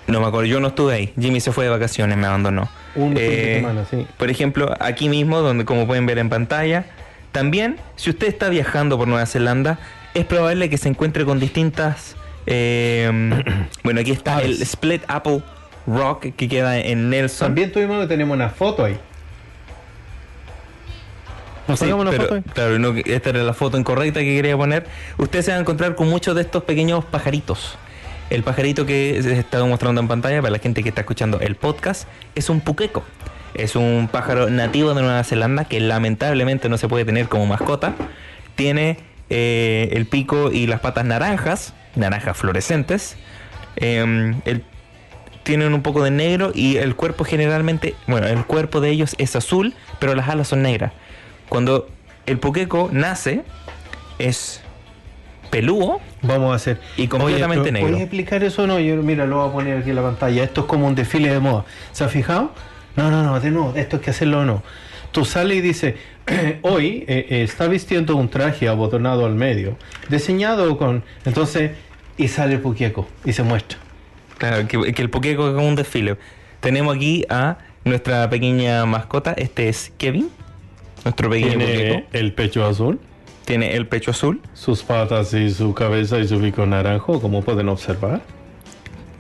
[0.09, 1.13] No me acuerdo, yo no estuve ahí.
[1.19, 2.69] Jimmy se fue de vacaciones, me abandonó.
[2.95, 4.07] Un fin de Eh, semana, sí.
[4.17, 6.87] Por ejemplo, aquí mismo, donde como pueden ver en pantalla,
[7.31, 9.79] también, si usted está viajando por Nueva Zelanda,
[10.15, 12.17] es probable que se encuentre con distintas.
[12.47, 13.11] eh,
[13.85, 14.61] bueno, aquí está el.
[14.63, 15.41] Split Apple
[15.87, 17.49] Rock que queda en Nelson.
[17.49, 18.99] También tuvimos que tenemos una foto ahí.
[21.69, 22.43] ¿Nos Sí, una pero, foto ahí?
[22.55, 24.87] Claro, no, esta era la foto incorrecta que quería poner.
[25.19, 27.77] Usted se va a encontrar con muchos de estos pequeños pajaritos.
[28.31, 31.55] El pajarito que se está mostrando en pantalla para la gente que está escuchando el
[31.55, 33.05] podcast es un puqueco.
[33.55, 37.95] Es un pájaro nativo de Nueva Zelanda que lamentablemente no se puede tener como mascota.
[38.55, 43.17] Tiene eh, el pico y las patas naranjas, naranjas fluorescentes.
[43.77, 44.65] Em, el
[45.43, 49.37] tienen un poco de negro y el cuerpo generalmente, bueno, el cuerpo de ellos es
[49.37, 50.93] azul, pero las alas son negras.
[51.49, 51.89] Cuando
[52.27, 53.43] el puqueco nace,
[54.19, 54.63] es
[55.51, 56.81] pelúo Vamos a hacer.
[56.97, 57.89] y completamente Oye, negro.
[57.89, 58.79] ¿Puedes explicar eso o no?
[58.79, 60.45] Yo, mira, lo voy a poner aquí en la pantalla.
[60.45, 61.65] Esto es como un desfile de moda.
[61.91, 62.53] ¿Se ha fijado?
[62.97, 64.63] No, no, no, de nuevo, esto hay que hacerlo o no.
[65.11, 65.95] Tú sales y dices,
[66.63, 69.77] hoy eh, eh, está vistiendo un traje abotonado al medio,
[70.09, 71.03] diseñado con.
[71.25, 71.73] Entonces,
[72.17, 73.79] y sale el puqueco y se muestra.
[74.43, 76.17] Claro, que, que el puqueco es como un desfile.
[76.59, 79.35] Tenemos aquí a nuestra pequeña mascota.
[79.35, 80.31] Este es Kevin,
[81.05, 82.09] nuestro pequeño puqueco.
[82.13, 82.99] el pecho azul,
[83.45, 84.41] Tiene el pecho azul.
[84.53, 88.21] sus patas y su cabeza y su pico naranjo, como pueden observar.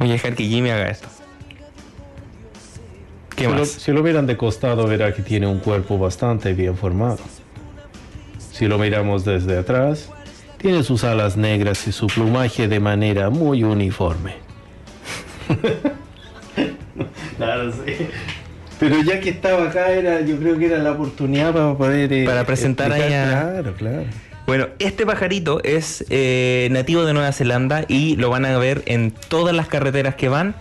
[0.00, 1.06] Voy a dejar que Jimmy haga esto.
[3.36, 3.68] ¿Qué si, Lo, más?
[3.68, 7.18] si lo miran de costado, verá que tiene un cuerpo bastante bien formado.
[8.50, 10.10] Si lo miramos desde atrás,
[10.58, 14.41] tiene sus alas negras y su plumaje de manera muy uniforme.
[17.36, 18.06] Claro, sí.
[18.78, 22.12] Pero ya que estaba acá, era, yo creo que era la oportunidad para poder.
[22.12, 23.28] eh, Para presentar explicar.
[23.34, 24.04] a- Claro, claro.
[24.46, 29.12] Bueno, este pajarito es eh, nativo de Nueva Zelanda y lo van a ver en
[29.12, 30.54] todas las carreteras que van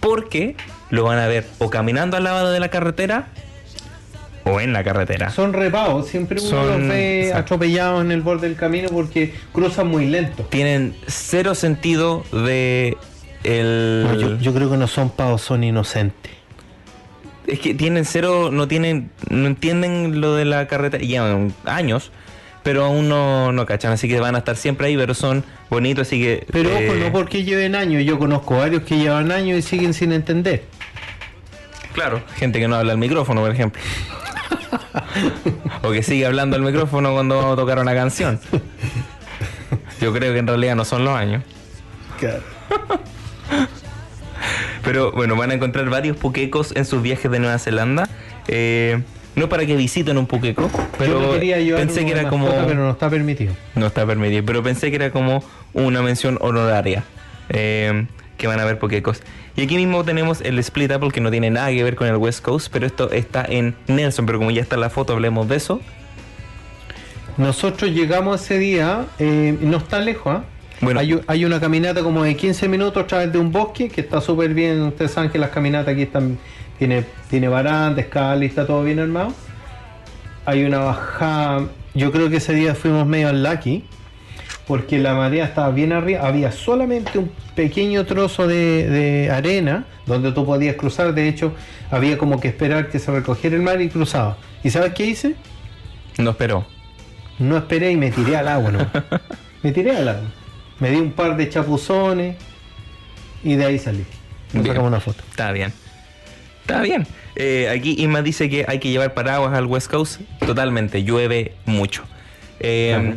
[0.00, 0.56] porque
[0.90, 3.28] lo van a ver o caminando al lado de la carretera
[4.44, 5.30] o en la carretera.
[5.30, 7.40] Son repados, siempre uno Son- los ve exacto.
[7.54, 10.42] atropellados en el borde del camino porque cruzan muy lento.
[10.44, 12.98] Tienen cero sentido de
[13.44, 14.04] el...
[14.04, 16.32] No, yo, yo creo que no son pavos, son inocentes.
[17.46, 22.10] Es que tienen cero, no tienen, no entienden lo de la carretera, llevan años,
[22.62, 26.08] pero aún no, no cachan, así que van a estar siempre ahí, pero son bonitos,
[26.08, 26.46] así que...
[26.50, 29.92] Pero eh, ojo, no porque lleven años, yo conozco varios que llevan años y siguen
[29.92, 30.64] sin entender.
[31.92, 33.80] Claro, gente que no habla al micrófono, por ejemplo.
[35.82, 38.40] o que sigue hablando al micrófono cuando vamos a tocar una canción.
[40.00, 41.42] Yo creo que en realidad no son los años.
[44.82, 48.08] Pero bueno, van a encontrar varios puquecos en sus viajes de Nueva Zelanda.
[48.48, 49.00] Eh,
[49.34, 52.46] no para que visiten un puqueco, pero Yo pensé que era como...
[52.46, 53.54] mascota, Pero no está permitido.
[53.74, 55.42] No está permitido, pero pensé que era como
[55.72, 57.04] una mención honoraria.
[57.48, 59.22] eh, que van a ver Pokécos.
[59.56, 62.16] Y aquí mismo tenemos el Split Apple que no tiene nada que ver con el
[62.16, 64.26] West Coast, pero esto está en Nelson.
[64.26, 65.80] Pero como ya está en la foto, hablemos de eso.
[67.36, 70.44] Nosotros llegamos ese día, eh, no está lejos, ¿ah?
[70.80, 71.00] Bueno.
[71.26, 74.54] hay, una caminata como de 15 minutos a través de un bosque que está súper
[74.54, 74.82] bien.
[74.82, 76.38] Ustedes saben que las caminatas aquí están,
[76.78, 79.32] tiene, tiene baranda, escala y está todo bien armado.
[80.44, 83.84] Hay una bajada, yo creo que ese día fuimos medio lucky
[84.66, 90.32] porque la marea estaba bien arriba, había solamente un pequeño trozo de, de arena donde
[90.32, 91.52] tú podías cruzar, de hecho
[91.90, 94.36] había como que esperar que se recogiera el mar y cruzaba.
[94.62, 95.34] ¿Y sabes qué hice?
[96.18, 96.66] No esperó.
[97.38, 98.86] No esperé y me tiré al agua, ¿no?
[99.62, 100.43] me tiré al agua.
[100.84, 102.36] Me di un par de chapuzones
[103.42, 104.04] y de ahí salí.
[104.52, 105.22] Nos sacamos una foto.
[105.30, 105.72] Está bien.
[106.60, 107.06] Está bien.
[107.36, 110.20] Eh, aquí Isma dice que hay que llevar paraguas al West Coast.
[110.46, 112.04] Totalmente, llueve mucho.
[112.60, 113.14] Eh.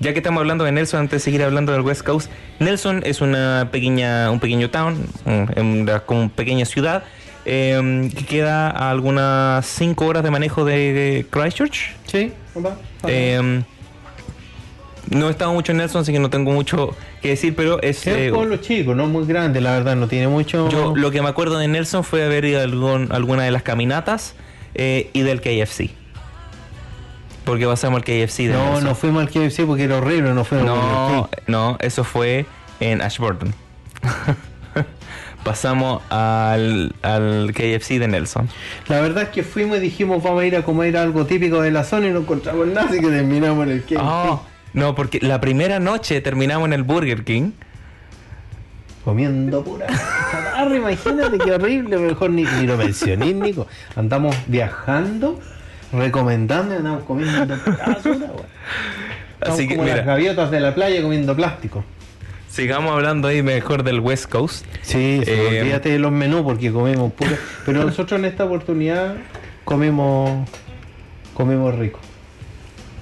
[0.00, 3.20] Ya que estamos hablando de Nelson, antes de seguir hablando del West Coast, Nelson es
[3.20, 4.96] una pequeña, un pequeño town,
[5.26, 7.04] un- una como pequeña ciudad,
[7.44, 11.94] eh, que queda a algunas 5 horas de manejo de Christchurch.
[12.06, 12.32] Sí.
[15.10, 18.06] No he estado mucho en Nelson, así que no tengo mucho que decir, pero es...
[18.06, 20.68] es eh, un pueblo chico, no muy grande, la verdad, no tiene mucho.
[20.70, 23.62] yo lo que me acuerdo de Nelson fue haber ido a algún- alguna de las
[23.64, 24.34] caminatas
[24.74, 25.90] eh, y del KFC.
[27.44, 28.84] Porque pasamos al KFC de no, Nelson.
[28.84, 32.46] no fuimos al KFC porque era horrible, no fuimos no, al no, eso fue
[32.78, 33.52] en Ashburton.
[35.44, 38.48] pasamos al, al KFC de Nelson.
[38.88, 41.70] La verdad es que fuimos y dijimos vamos a ir a comer algo típico de
[41.70, 43.96] la zona y no encontramos nada, así que terminamos en el KFC.
[44.00, 44.42] Oh,
[44.72, 47.52] no, porque la primera noche terminamos en el Burger King.
[49.04, 49.86] Comiendo pura
[50.76, 53.66] imagínate qué horrible, mejor ni, ni lo mencioné, Nico.
[53.96, 55.40] Andamos viajando,
[55.92, 58.26] recomendando y andamos comiendo pura basura,
[59.40, 61.84] Así que, como las gaviotas de la playa comiendo plástico.
[62.48, 64.66] Sigamos hablando ahí mejor del West Coast.
[64.82, 67.38] Sí, sí, Eh, olvídate de los menús porque comemos pura.
[67.64, 69.14] Pero nosotros en esta oportunidad
[69.64, 70.48] comemos
[71.32, 72.00] comemos rico.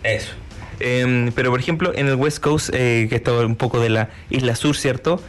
[0.04, 0.32] Eso.
[0.80, 4.10] Em, pero por ejemplo, en el West Coast, eh, que está un poco de la
[4.30, 5.20] isla sur, ¿cierto?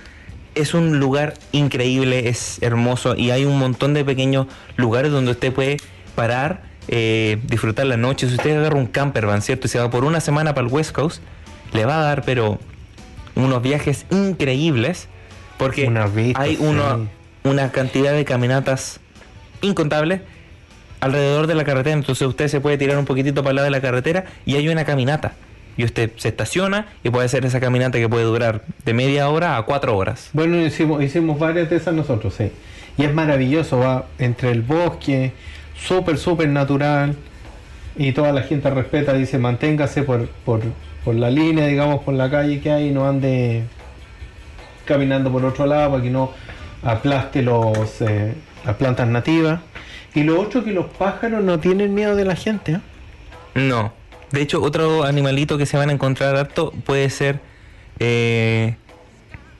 [0.55, 4.47] Es un lugar increíble, es hermoso y hay un montón de pequeños
[4.77, 5.77] lugares donde usted puede
[6.15, 8.27] parar, eh, disfrutar la noche.
[8.27, 9.67] Si usted agarra un camper van, ¿cierto?
[9.67, 11.21] Y se va por una semana para el West Coast,
[11.73, 12.59] le va a dar, pero
[13.35, 15.07] unos viajes increíbles
[15.57, 17.03] porque Una vista, hay uno- sí.
[17.49, 18.99] una cantidad de caminatas
[19.61, 20.21] incontables
[20.99, 21.95] alrededor de la carretera.
[21.95, 24.69] Entonces usted se puede tirar un poquitito para el lado de la carretera y hay
[24.69, 25.33] una caminata.
[25.77, 29.57] Y usted se estaciona y puede hacer esa caminata que puede durar de media hora
[29.57, 30.29] a cuatro horas.
[30.33, 32.51] Bueno, hicimos, varias de esas nosotros, sí.
[32.97, 35.31] Y es maravilloso, va entre el bosque,
[35.77, 37.15] súper, súper natural.
[37.95, 40.61] Y toda la gente respeta, dice, manténgase por, por,
[41.05, 43.63] por la línea, digamos, por la calle que hay, no ande
[44.89, 46.31] caminando por otro lado para que no
[46.83, 48.33] aplaste los, eh,
[48.65, 49.61] las plantas nativas.
[50.15, 52.79] Y lo otro que los pájaros no tienen miedo de la gente, ¿eh?
[53.55, 53.93] No.
[54.31, 57.39] De hecho, otro animalito que se van a encontrar harto puede ser
[57.99, 58.75] eh,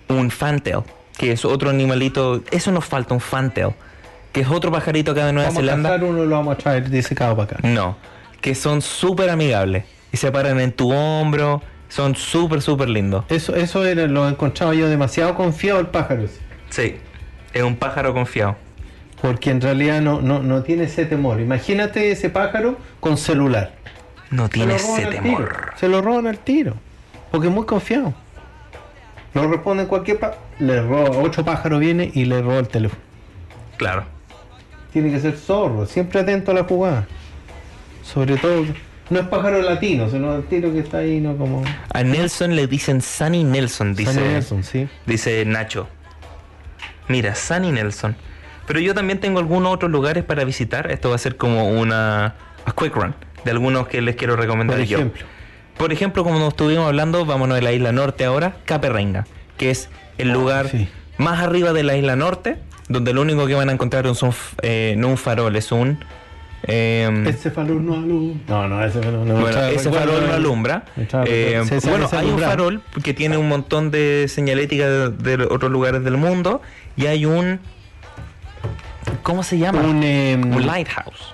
[0.07, 0.81] un fantail,
[1.17, 2.43] que es otro animalito.
[2.51, 3.73] Eso nos falta, un fantail,
[4.31, 5.89] que es otro pajarito acá de Nueva Vamos a Zelanda.
[5.89, 7.67] cazar uno lo vamos a traer disecado para acá.
[7.67, 7.97] No,
[8.41, 11.61] que son súper amigables y se paran en tu hombro.
[11.89, 13.25] Son súper, súper lindos.
[13.29, 16.25] Eso, eso era, lo encontraba yo demasiado confiado el pájaro.
[16.69, 16.97] Sí,
[17.51, 18.55] es un pájaro confiado.
[19.21, 21.41] Porque en realidad no, no, no tiene ese temor.
[21.41, 23.73] Imagínate ese pájaro con celular.
[24.31, 25.73] No tiene ese temor.
[25.77, 26.75] Se lo roban al tiro.
[27.31, 28.13] Porque es muy confiado.
[29.33, 33.01] Lo responde cualquier pa le roba, otro pájaro viene y le roba el teléfono.
[33.77, 34.05] Claro.
[34.91, 37.07] Tiene que ser zorro, siempre atento a la jugada.
[38.03, 38.65] Sobre todo,
[39.09, 41.63] no es pájaro latino, sino el tiro que está ahí, no como.
[41.93, 44.87] A Nelson le dicen Sunny Nelson, dice, Sunny Nelson, sí.
[45.05, 45.87] dice Nacho.
[47.07, 48.15] Mira, Sunny Nelson.
[48.69, 50.91] Pero yo también tengo algunos otros lugares para visitar.
[50.91, 54.77] Esto va a ser como una a quick run de algunos que les quiero recomendar
[54.77, 54.97] Por yo.
[54.99, 55.25] ejemplo.
[55.75, 59.25] Por ejemplo, como nos estuvimos hablando, vámonos de la isla norte ahora, Caperrenga,
[59.57, 59.89] que es
[60.19, 60.87] el lugar Oh, sí.
[61.17, 62.57] más arriba de la isla norte,
[62.89, 65.97] donde lo único que van a encontrar son, eh, no un farol, es un
[66.67, 68.43] Eh, Ese farol no alumbra.
[68.49, 70.83] No, no, ese farol no bueno, ese farol no alumbra.
[71.25, 76.03] Eh, bueno, hay un farol que tiene un montón de señalética de, de otros lugares
[76.03, 76.61] del mundo
[76.97, 77.59] y hay un...
[79.23, 79.81] ¿Cómo se llama?
[79.81, 81.33] Un, em, Un lighthouse.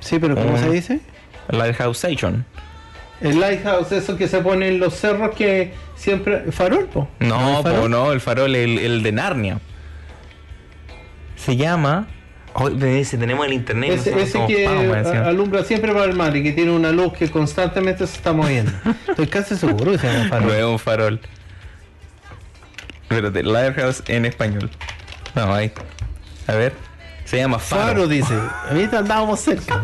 [0.00, 1.00] Sí, pero ¿cómo un- se dice?
[1.48, 2.44] Lighthouse Station.
[3.20, 6.50] El lighthouse, eso que se pone en los cerros que siempre.
[6.52, 7.08] ¿Farol, po?
[7.20, 9.58] No, ¿El po, no, el farol, el, el de Narnia.
[11.36, 12.06] Se llama...
[12.72, 13.90] Dice, tenemos el internet.
[13.94, 17.28] Ese, ese que a- alumbra siempre para el mar y que tiene una luz que
[17.30, 18.70] constantemente se está moviendo.
[19.08, 20.46] Estoy casi seguro que se llama farol.
[20.48, 21.20] No es un farol.
[23.02, 24.70] Espérate, Lighthouse en español.
[25.34, 25.72] No, ahí.
[26.46, 26.72] A ver.
[27.24, 28.08] Se llama Faro, faro.
[28.08, 28.34] dice.
[28.70, 29.80] Ahorita andábamos cerca.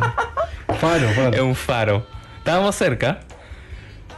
[0.79, 1.45] Faro, Es faro.
[1.47, 2.07] un faro.
[2.39, 3.21] Estábamos cerca.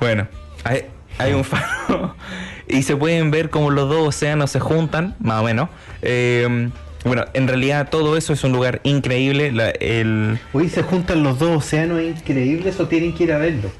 [0.01, 0.26] Bueno,
[0.64, 0.86] hay,
[1.18, 2.16] hay un faro.
[2.68, 5.68] y se pueden ver como los dos océanos se juntan, más o menos.
[6.03, 6.70] Eh,
[7.05, 9.53] bueno, en realidad todo eso es un lugar increíble.
[9.53, 13.70] La- el, Hoy se juntan los dos océanos increíbles o tienen que ir a verlo.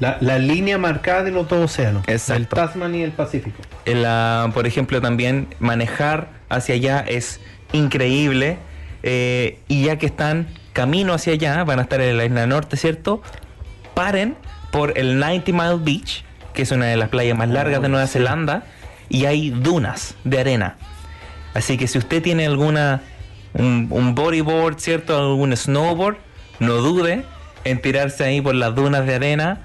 [0.00, 2.02] La, la línea marcada de los dos océanos.
[2.08, 2.40] Exacto.
[2.42, 3.62] El Tasman y el Pacífico.
[3.86, 7.40] la- por ejemplo, también manejar hacia allá es
[7.74, 8.58] increíble.
[9.02, 12.76] eh, y ya que están camino hacia allá, van a estar en la isla norte,
[12.78, 13.20] ¿cierto?
[13.92, 14.36] Paren
[14.72, 18.06] por el 90 Mile Beach, que es una de las playas más largas de Nueva
[18.06, 18.64] Zelanda,
[19.10, 20.76] y hay dunas de arena.
[21.52, 23.02] Así que si usted tiene alguna
[23.52, 25.16] un, un bodyboard, ¿cierto?
[25.16, 26.16] Algún snowboard,
[26.58, 27.24] no dude
[27.64, 29.60] en tirarse ahí por las dunas de arena,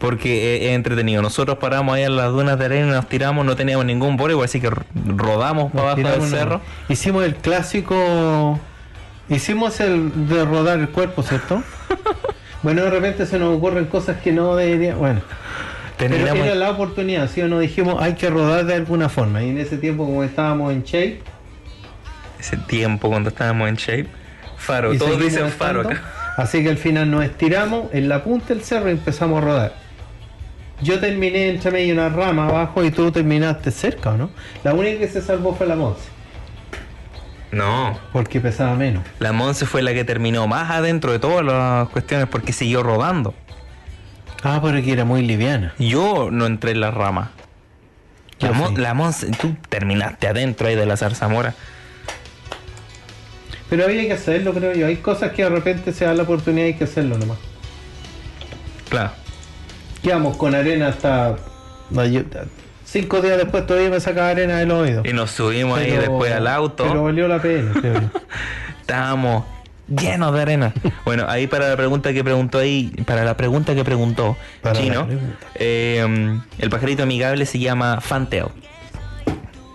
[0.00, 1.22] porque es, entretenido.
[1.22, 4.46] Nosotros paramos ahí en las dunas de arena y nos tiramos, no teníamos ningún bodyboard,
[4.46, 4.70] así que
[5.06, 6.60] rodamos para abajo del cerro.
[6.88, 8.58] Hicimos el clásico.
[9.28, 11.62] Hicimos el de rodar el cuerpo, ¿cierto?
[12.62, 14.98] bueno, de repente se nos ocurren cosas que no deberían.
[14.98, 15.20] Bueno,
[15.96, 17.60] pero Terminamos era la oportunidad, ¿sí o no?
[17.60, 19.42] Dijimos, hay que rodar de alguna forma.
[19.42, 21.20] Y en ese tiempo, como estábamos en shape,
[22.40, 24.08] ese tiempo cuando estábamos en shape.
[24.56, 26.02] Faro, todos dicen faro acá.
[26.36, 29.89] Así que al final nos estiramos en la punta del cerro y empezamos a rodar.
[30.82, 34.30] Yo terminé entre medio una rama abajo y tú terminaste cerca, ¿o no?
[34.64, 36.04] La única que se salvó fue la Monse,
[37.52, 39.02] No, porque pesaba menos.
[39.18, 43.34] la Monse fue la que terminó más adentro de todas las cuestiones porque siguió rodando.
[44.42, 45.74] Ah, pero que era muy liviana.
[45.78, 47.32] Yo no entré en la rama.
[48.38, 51.54] La, Mon- la Monse, tú terminaste adentro ahí de la zarzamora.
[53.68, 54.86] Pero había que hacerlo, creo yo.
[54.86, 57.36] Hay cosas que de repente se da la oportunidad y hay que hacerlo nomás.
[58.88, 59.10] Claro.
[60.02, 61.36] Quedamos con arena hasta.
[62.84, 65.02] cinco días después todavía me sacaba arena del oído.
[65.04, 66.84] Y nos subimos ahí después al auto.
[66.88, 68.10] Pero valió la pena, creo.
[68.80, 69.44] Estábamos
[69.88, 70.72] llenos de arena.
[71.04, 75.06] bueno, ahí para la pregunta que preguntó ahí, para la pregunta que preguntó Para Chino,
[75.06, 75.46] pregunta.
[75.56, 78.46] eh, el pajarito amigable se llama Fantail.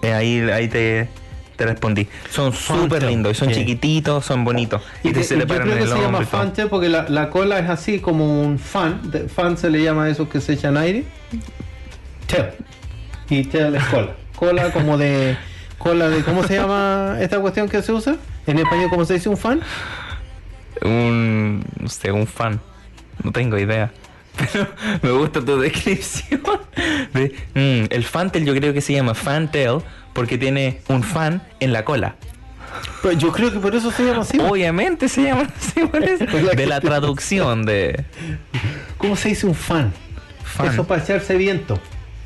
[0.01, 1.09] Eh, ahí, ahí te,
[1.55, 2.07] te respondí.
[2.29, 4.81] Son súper lindos, y son chiquititos, son bonitos.
[5.03, 6.41] Y, te se le paran en el se llama hombro y todo.
[6.41, 9.11] fantail porque la, la cola es así como un fan.
[9.11, 11.03] De- fan se le llama a esos que se echan aire.
[12.27, 12.47] Tail.
[13.29, 14.15] Y tail es cola.
[14.35, 15.37] Cola como de.
[15.77, 16.23] Cola de.
[16.23, 18.17] ¿Cómo se llama esta cuestión que se usa?
[18.47, 19.61] En español, ¿cómo se dice un fan?
[20.81, 22.59] un no sé, un fan.
[23.23, 23.91] No tengo idea.
[24.53, 24.67] Pero
[25.01, 26.41] me gusta tu descripción.
[27.13, 29.79] De, mm, el fantail yo creo que se llama fantail
[30.15, 32.15] porque tiene un fan en la cola.
[33.03, 34.39] Pues yo creo que por eso se llama así.
[34.39, 36.25] Obviamente se llama así por eso.
[36.55, 38.03] De la traducción de
[38.97, 39.93] ¿Cómo se dice un fan?
[40.43, 40.67] fan.
[40.73, 41.79] Eso para echarse viento.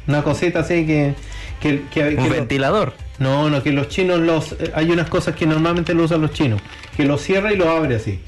[0.08, 1.16] Una cosita así que.
[1.60, 2.94] que, que- que un ventilador.
[3.18, 4.54] no, no, que los chinos los.
[4.54, 6.62] eh, Hay unas cosas que normalmente lo usan los chinos.
[6.96, 8.20] Que lo cierra y lo abre así.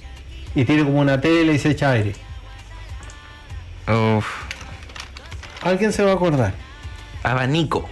[0.54, 2.14] Y tiene como una tela y se echa aire.
[3.88, 4.26] Uf.
[5.64, 6.54] Alguien se va a acordar.
[7.24, 7.90] Abanico.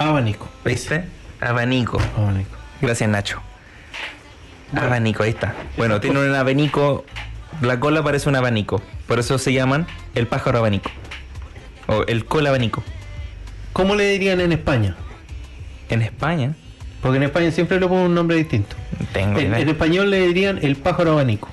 [0.00, 0.48] Abanico.
[0.64, 1.04] ¿Viste?
[1.40, 2.00] Abanico.
[2.16, 2.56] Abanico.
[2.80, 3.42] Gracias, Nacho.
[4.74, 5.54] Abanico, ahí está.
[5.76, 7.04] Bueno, tiene un abanico.
[7.60, 8.80] La cola parece un abanico.
[9.06, 10.90] Por eso se llaman el pájaro abanico.
[11.86, 12.82] O el cola abanico.
[13.74, 14.96] ¿Cómo le dirían en España?
[15.90, 16.54] En España.
[17.02, 18.76] Porque en España siempre le ponen un nombre distinto.
[19.12, 21.48] Tengo En, en español le dirían el pájaro abanico.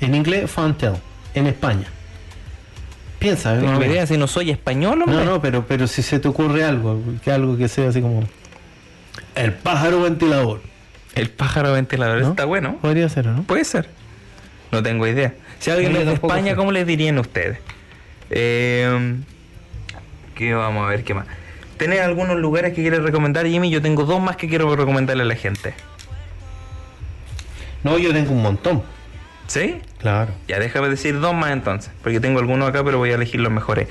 [0.00, 0.94] En inglés, fantail.
[1.34, 1.86] En España.
[3.18, 3.94] Piensa, Tengo más o menos.
[3.94, 5.16] idea si no soy español, hombre.
[5.16, 8.22] No, no, pero, pero si se te ocurre algo, que algo que sea así como.
[9.34, 10.60] El pájaro ventilador.
[11.14, 12.30] El pájaro ventilador ¿No?
[12.30, 12.76] está bueno.
[12.80, 13.42] Podría ser, ¿o ¿no?
[13.42, 13.88] Puede ser.
[14.70, 15.34] No tengo idea.
[15.58, 16.56] Si alguien No, es de España, sé.
[16.56, 17.58] ¿cómo les dirían ustedes?
[18.30, 19.16] Eh,
[20.36, 21.02] ¿Qué vamos a ver?
[21.02, 21.26] ¿Qué más?
[21.76, 23.70] ¿Tenés algunos lugares que quieres recomendar, Jimmy?
[23.70, 25.74] Yo tengo dos más que quiero recomendarle a la gente.
[27.82, 28.82] No, yo tengo un montón.
[29.48, 29.80] ¿Sí?
[29.98, 30.30] Claro.
[30.46, 33.50] Ya déjame decir dos más entonces, porque tengo algunos acá, pero voy a elegir los
[33.50, 33.88] mejores.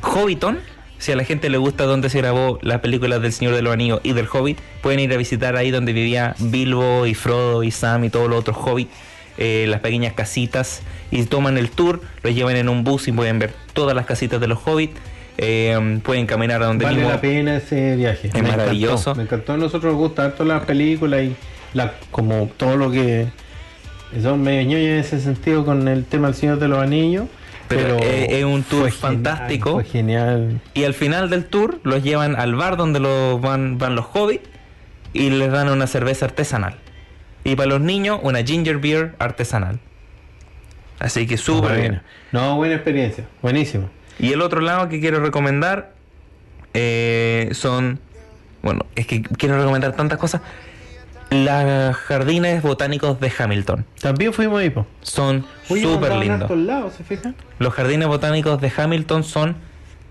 [0.00, 0.58] Hobbiton,
[0.98, 3.72] si a la gente le gusta donde se grabó las películas del Señor de los
[3.72, 7.70] Anillos y del Hobbit, pueden ir a visitar ahí donde vivía Bilbo y Frodo y
[7.70, 8.90] Sam y todos los otros hobbits.
[9.38, 13.38] eh, las pequeñas casitas y toman el tour, los llevan en un bus y pueden
[13.38, 14.94] ver todas las casitas de los hobbits.
[15.38, 17.10] eh, pueden caminar a donde Vale mismo.
[17.10, 18.28] la pena ese viaje.
[18.28, 19.14] Es Me encantó, maravilloso.
[19.14, 19.52] Me encantó.
[19.54, 21.34] A nosotros nos gusta harto las películas y
[21.72, 23.26] la, como todo lo que.
[24.22, 27.26] Son medio ñoños en ese sentido con el tema del Señor de los Anillos.
[27.68, 29.74] Pero, es un tour genial, fantástico.
[29.74, 30.60] Fue genial.
[30.74, 34.48] Y al final del tour los llevan al bar donde los van, van los hobbits
[35.12, 36.76] y les dan una cerveza artesanal.
[37.44, 39.78] Y para los niños, una ginger beer artesanal.
[40.98, 42.02] Así que súper bien.
[42.32, 43.24] No, buena experiencia.
[43.40, 43.88] Buenísimo.
[44.18, 45.92] Y el otro lado que quiero recomendar
[46.74, 48.00] eh, son.
[48.62, 50.42] Bueno, es que quiero recomendar tantas cosas.
[51.30, 53.86] Los jardines botánicos de Hamilton.
[54.00, 54.86] También fuimos ahí, po.
[55.02, 56.50] Son súper lindos.
[57.58, 59.56] Los jardines botánicos de Hamilton son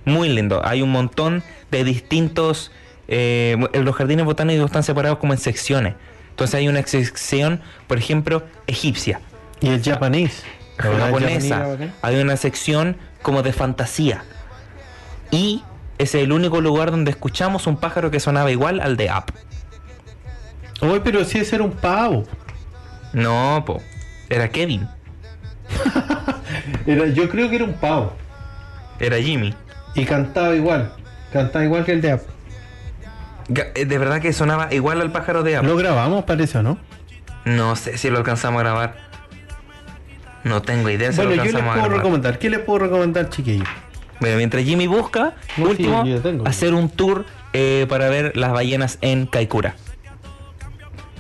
[0.05, 0.61] muy lindos.
[0.63, 2.71] Hay un montón de distintos...
[3.07, 5.95] eh, los jardines botánicos están separados como en secciones.
[6.29, 9.19] Entonces hay una sección, por ejemplo, egipcia,
[9.59, 10.45] Y el japonés.
[10.77, 11.77] Japonesa.
[12.01, 14.23] Hay una sección como de fantasía.
[15.31, 15.63] Y
[15.97, 19.33] ese es el único lugar donde escuchamos un pájaro que sonaba igual al de Up.
[20.81, 22.23] Oye, pero si ese era un pavo.
[23.13, 23.81] No, po.
[24.29, 24.87] Era Kevin.
[26.85, 28.13] Era, yo creo que era un pavo.
[28.99, 29.53] Era Jimmy.
[29.95, 30.91] Y cantaba igual.
[31.31, 32.21] Cantaba igual que el de App.
[33.49, 35.65] Ga- eh, De verdad que sonaba igual al pájaro de Up.
[35.65, 36.77] Lo grabamos, parece, ¿o no?
[37.45, 38.95] No sé si lo alcanzamos a grabar.
[40.43, 41.97] No tengo idea si Bueno, lo yo les alcanzamos a puedo grabar.
[42.05, 42.39] recomendar.
[42.39, 43.67] ¿Qué les puedo recomendar, chiquillos?
[44.19, 46.03] Bueno, mientras Jimmy busca, No, último,
[46.45, 49.75] hacer un tour eh, para ver las ballenas en Kaikoura.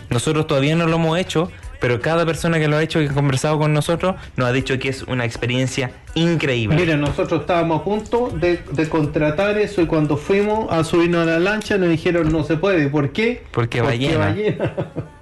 [0.09, 3.11] Nosotros todavía no lo hemos hecho, pero cada persona que lo ha hecho y que
[3.11, 6.75] ha conversado con nosotros nos ha dicho que es una experiencia increíble.
[6.75, 11.31] Mira, nosotros estábamos a punto de, de contratar eso y cuando fuimos a subirnos a
[11.31, 12.89] la lancha nos dijeron no se puede.
[12.89, 13.43] ¿Por qué?
[13.51, 14.35] Porque ballena.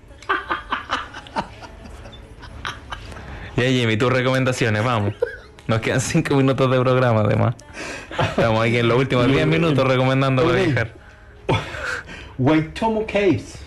[3.58, 5.16] Ya Jimmy, tus recomendaciones, vamos.
[5.66, 7.56] Nos quedan cinco minutos de programa además.
[8.20, 10.94] Estamos aquí en los últimos 10 minutos recomendando para viajar.
[12.38, 13.67] Waitomo Caves.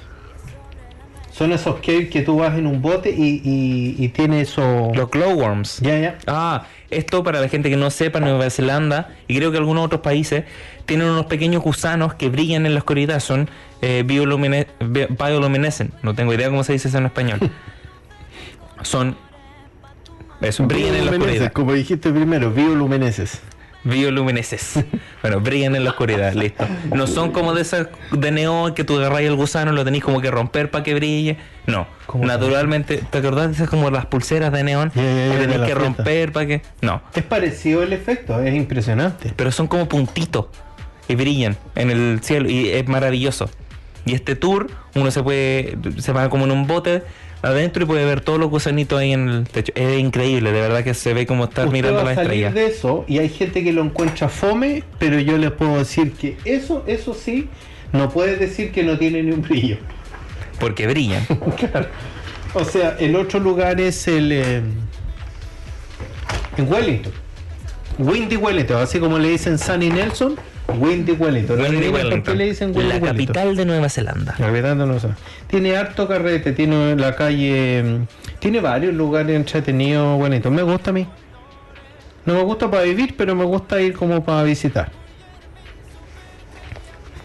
[1.41, 4.91] Son esos caves que tú vas en un bote y, y, y tiene eso.
[4.95, 5.79] Los glowworms.
[5.81, 6.19] Ya, ya.
[6.27, 10.03] Ah, esto para la gente que no sepa, Nueva Zelanda y creo que algunos otros
[10.03, 10.45] países
[10.85, 13.49] tienen unos pequeños gusanos que brillan en la oscuridad, son
[13.81, 17.39] eh, biolumine- bi- bioluminescent, no tengo idea cómo se dice eso en español.
[18.83, 19.17] son
[20.43, 21.53] eso, brillan en la oscuridad.
[21.55, 23.41] Como dijiste primero, bioluminesces.
[23.85, 24.85] Bioluminesces.
[25.23, 26.67] Bueno, brillan en la oscuridad, listo.
[26.95, 30.03] No son como de esas de neón que tú agarras el gusano y lo tenés
[30.03, 31.37] como que romper para que brille.
[31.67, 34.89] No, ¿Cómo naturalmente, ¿te acordás de esas como las pulseras de neón?
[34.91, 36.63] Que la que romper para que...
[36.81, 39.35] No, Es parecido el efecto, es impresionante.
[39.37, 40.47] pero son como puntitos
[41.07, 43.51] y brillan en el cielo y es maravilloso.
[44.07, 47.03] Y este tour, uno se puede, se va como en un bote
[47.43, 49.73] adentro y puede ver todos los gusanitos ahí en el techo.
[49.75, 52.45] Es increíble, de verdad que se ve como estar Usted mirando va la a salir
[52.47, 52.53] estrella.
[52.53, 56.37] de eso y hay gente que lo encuentra fome, pero yo les puedo decir que
[56.45, 57.49] eso, eso sí,
[57.93, 59.77] no puedes decir que no tiene ni un brillo.
[60.59, 61.27] Porque brillan.
[62.53, 64.61] O sea, el otro lugar es el eh,
[66.57, 67.13] en Wellington.
[67.99, 70.37] Windy Wellington, así como le dicen Sunny Nelson,
[70.79, 71.59] Windy Wellington.
[71.59, 73.17] No Windy adivinen ¿Por qué le dicen Windy la Wellington?
[73.17, 74.35] capital de Nueva Zelanda.
[74.39, 75.17] La.
[75.47, 80.55] Tiene harto carrete, tiene la calle, mm, tiene varios lugares entretenidos, Wellington.
[80.55, 81.07] Me gusta a mí.
[82.27, 84.91] No me gusta para vivir, pero me gusta ir como para visitar.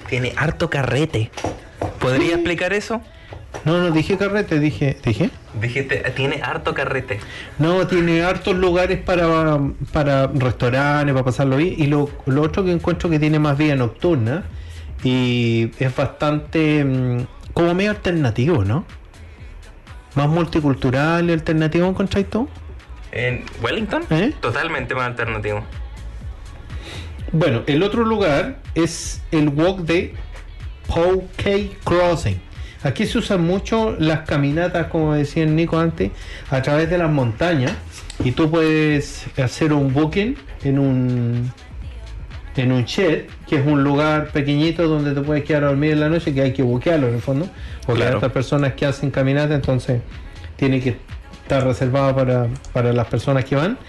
[0.10, 1.32] Tiene harto carrete.
[2.00, 3.02] ¿Podría explicar eso?
[3.66, 5.30] No, no dije carrete, dije, dije.
[5.60, 7.20] Dijiste, tiene harto carrete.
[7.60, 9.60] No, tiene hartos lugares para,
[9.92, 11.76] para restaurantes, para pasarlo bien.
[11.78, 14.44] Y lo, lo otro que encuentro que tiene más vida nocturna
[15.04, 18.86] y es bastante mm, como medio alternativo, ¿no?
[20.16, 22.50] Más multicultural y alternativo, ¿encontráis tú?
[23.12, 24.04] ¿En Wellington?
[24.10, 24.34] ¿Eh?
[24.42, 25.64] Totalmente más alternativo.
[27.32, 30.14] Bueno, el otro lugar es el walk de
[30.88, 32.42] Powkey Crossing.
[32.86, 36.12] Aquí se usan mucho las caminatas, como decía el Nico antes,
[36.52, 37.74] a través de las montañas.
[38.24, 41.52] Y tú puedes hacer un booking en un
[42.56, 46.00] en un shed, que es un lugar pequeñito donde te puedes quedar a dormir en
[46.00, 47.50] la noche, que hay que buquearlo en el fondo.
[47.88, 50.02] Porque hay otras personas que hacen caminata, entonces
[50.56, 50.96] tiene que
[51.42, 53.80] estar reservado para, para las personas que van.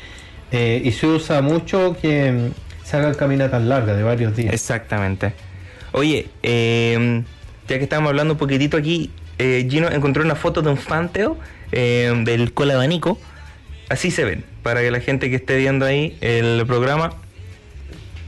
[0.50, 4.54] Eh, y se usa mucho que mm, se hagan caminatas largas de varios días.
[4.54, 5.34] Exactamente.
[5.92, 7.22] Oye, eh,
[7.68, 11.30] ya que estamos hablando un poquitito aquí, eh, Gino encontró una foto de un fantail
[11.72, 13.20] eh, del cola abanico.
[13.88, 17.12] Así se ven, para que la gente que esté viendo ahí el programa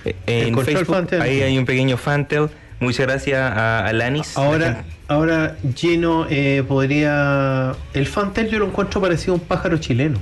[0.04, 2.48] eh, en Facebook, ahí hay un pequeño fantail
[2.80, 4.36] Muchas gracias a Alanis.
[4.36, 7.74] Ahora, ahora Gino eh, podría.
[7.92, 10.20] El Fantel yo lo encuentro parecido a un pájaro chileno.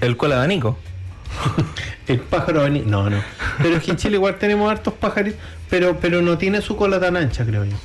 [0.00, 0.78] El cola abanico.
[2.08, 3.22] El pájaro abani- No, no.
[3.62, 5.34] Pero es que en Chile igual tenemos hartos pájaros,
[5.74, 7.76] pero, pero no tiene su cola tan ancha, creo yo.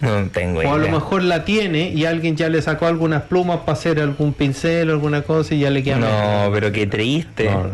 [0.00, 0.92] No tengo O a lo idea.
[0.92, 4.92] mejor la tiene y alguien ya le sacó algunas plumas para hacer algún pincel o
[4.92, 7.44] alguna cosa y ya le queda No, pero qué triste.
[7.44, 7.68] no, no,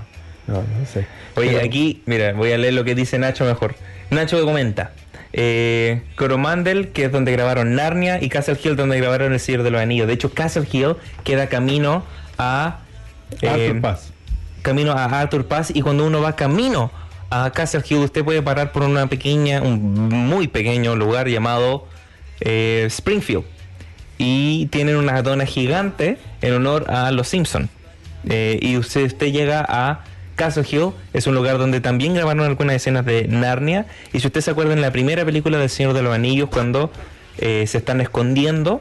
[0.48, 1.06] no, no sé.
[1.36, 3.74] Oye, Pero- aquí, mira, voy a leer lo que dice Nacho mejor.
[4.10, 4.92] Nacho comenta.
[5.32, 9.70] Eh, Coromandel, que es donde grabaron Narnia, y Castle Hill, donde grabaron El Señor de
[9.70, 10.06] los Anillos.
[10.06, 12.04] De hecho, Castle Hill queda camino
[12.38, 12.80] a...
[13.40, 14.12] eh, Arthur Paz.
[14.62, 16.90] camino a Arthur Pass y cuando uno va camino
[17.35, 21.89] a Castle Hill usted puede parar por una pequeña, un muy pequeño lugar llamado
[22.41, 23.45] eh, Springfield
[24.18, 27.68] y tienen una dona gigante en honor a los Simpson
[28.22, 30.05] y usted, usted llega a
[30.37, 34.41] Castle Hill es un lugar donde también grabaron algunas escenas de Narnia y si usted
[34.41, 36.93] se acuerda en la primera película del Señor de los Anillos cuando
[37.39, 38.80] eh, se están escondiendo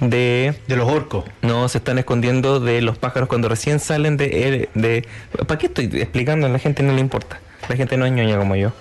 [0.00, 1.24] de De los orcos.
[1.42, 4.70] no, se están escondiendo de los pájaros cuando recién salen de...
[4.74, 5.06] de
[5.46, 6.46] ¿Para qué estoy explicando?
[6.46, 7.38] A la gente no le importa.
[7.70, 8.72] La gente no es ñoña como yo.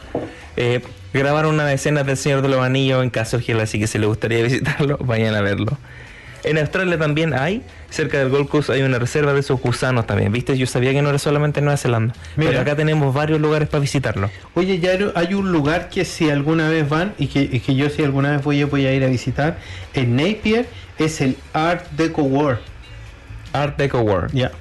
[0.57, 0.81] Eh,
[1.13, 4.07] grabaron una escena del Señor de los Anillos en Castle Hill, así que si les
[4.07, 5.77] gustaría visitarlo, vayan a verlo.
[6.43, 7.61] En Australia también hay,
[7.91, 10.57] cerca del Gold Coast hay una reserva de esos gusanos también, ¿viste?
[10.57, 12.49] Yo sabía que no era solamente en Nueva Zelanda, Mira.
[12.49, 14.31] pero acá tenemos varios lugares para visitarlo.
[14.55, 17.91] Oye, ya hay un lugar que si alguna vez van y que, y que yo
[17.91, 19.59] si alguna vez voy, voy a ir a visitar,
[19.93, 20.65] en Napier
[20.97, 22.61] es el Art Deco World.
[23.53, 24.33] Art Deco World.
[24.33, 24.51] Ya.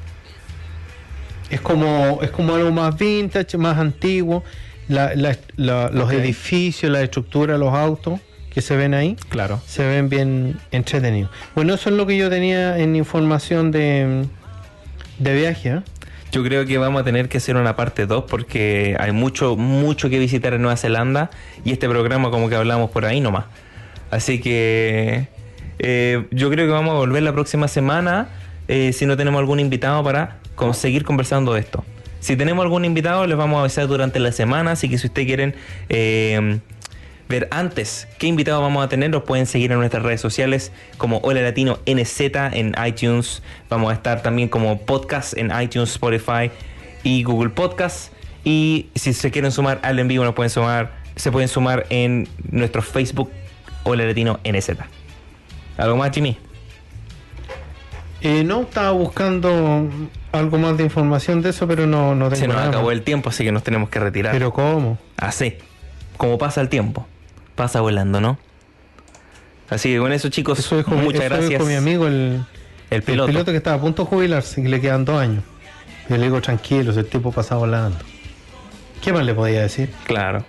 [1.50, 4.44] Es como, es como algo más vintage, más antiguo.
[4.88, 8.20] La- la- la- los edificios, la estructura, los autos
[8.50, 9.60] que se ven ahí, Claro.
[9.66, 11.30] se ven bien entretenidos.
[11.54, 14.24] Bueno, eso es lo que yo tenía en información de,
[15.18, 15.68] de viaje.
[15.70, 15.80] ¿eh?
[16.32, 20.08] Yo creo que vamos a tener que hacer una parte 2 porque hay mucho, mucho
[20.10, 21.30] que visitar en Nueva Zelanda
[21.64, 23.44] y este programa como que hablamos por ahí nomás.
[24.10, 25.28] Así que
[25.78, 28.28] eh, yo creo que vamos a volver la próxima semana
[28.68, 31.84] eh, si no tenemos algún invitado para con- seguir conversando de esto.
[32.20, 35.26] Si tenemos algún invitado les vamos a avisar durante la semana, así que si ustedes
[35.26, 35.54] quieren
[35.88, 36.58] eh,
[37.28, 41.18] ver antes qué invitado vamos a tener, los pueden seguir en nuestras redes sociales como
[41.18, 42.20] Hola Latino NZ
[42.52, 43.42] en iTunes.
[43.70, 46.50] Vamos a estar también como podcast en iTunes, Spotify
[47.04, 48.12] y Google Podcast.
[48.44, 52.28] Y si se quieren sumar al en vivo, nos pueden sumar, se pueden sumar en
[52.50, 53.30] nuestro Facebook
[53.84, 54.70] Hola Latino NZ.
[55.76, 56.36] ¿Algo más, Jimmy?
[58.20, 59.88] Eh, no, estaba buscando
[60.32, 62.92] algo más de información de eso, pero no, no tengo Se nos nada acabó más.
[62.94, 64.32] el tiempo, así que nos tenemos que retirar.
[64.32, 64.98] Pero ¿cómo?
[65.16, 65.56] Así,
[66.16, 67.06] como pasa el tiempo.
[67.54, 68.38] Pasa volando, ¿no?
[69.70, 71.48] Así que con eso, chicos, Eso dijo, muchas eso gracias.
[71.50, 73.26] dijo mi amigo, el, el el piloto.
[73.28, 73.50] piloto.
[73.50, 75.44] que estaba a punto de jubilarse, que le quedan dos años.
[76.08, 77.98] Yo le digo, tranquilo, si el tipo pasa volando.
[79.02, 79.90] ¿Qué más le podía decir?
[80.04, 80.44] Claro.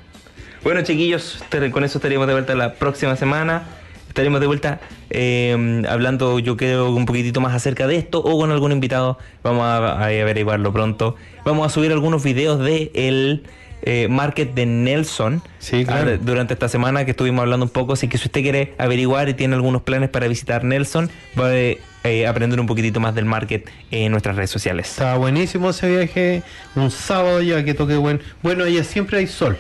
[0.64, 3.64] Bueno, chiquillos, con eso estaríamos de vuelta la próxima semana.
[4.10, 8.52] Estaremos de vuelta eh, hablando, yo creo, un poquitito más acerca de esto o con
[8.52, 9.18] algún invitado.
[9.44, 11.16] Vamos a, a averiguarlo pronto.
[11.46, 13.44] Vamos a subir algunos videos de el
[13.84, 16.12] eh, market de Nelson Sí, claro.
[16.16, 17.94] ah, durante esta semana que estuvimos hablando un poco.
[17.94, 21.76] Así que si usted quiere averiguar y tiene algunos planes para visitar Nelson, va a
[22.04, 24.90] eh, aprender un poquitito más del market en nuestras redes sociales.
[24.90, 26.44] Estaba buenísimo ese viaje,
[26.76, 28.20] un sábado ya que toqué buen.
[28.44, 29.58] Bueno, allá siempre hay sol.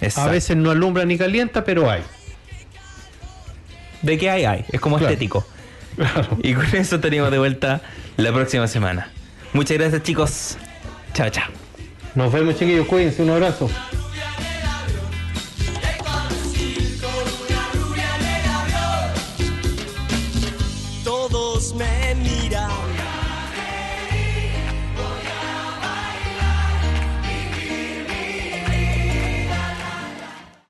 [0.00, 0.30] A Exacto.
[0.32, 2.00] veces no alumbra ni calienta, pero hay.
[4.02, 4.64] De qué hay, hay.
[4.70, 5.12] Es como Claro.
[5.12, 5.46] estético.
[6.42, 7.82] Y con eso estaríamos de vuelta
[8.16, 9.10] la próxima semana.
[9.52, 10.56] Muchas gracias chicos.
[11.12, 11.48] Chao, chao.
[12.14, 12.86] Nos vemos, chiquillos.
[12.86, 13.22] Cuídense.
[13.22, 13.68] Un abrazo.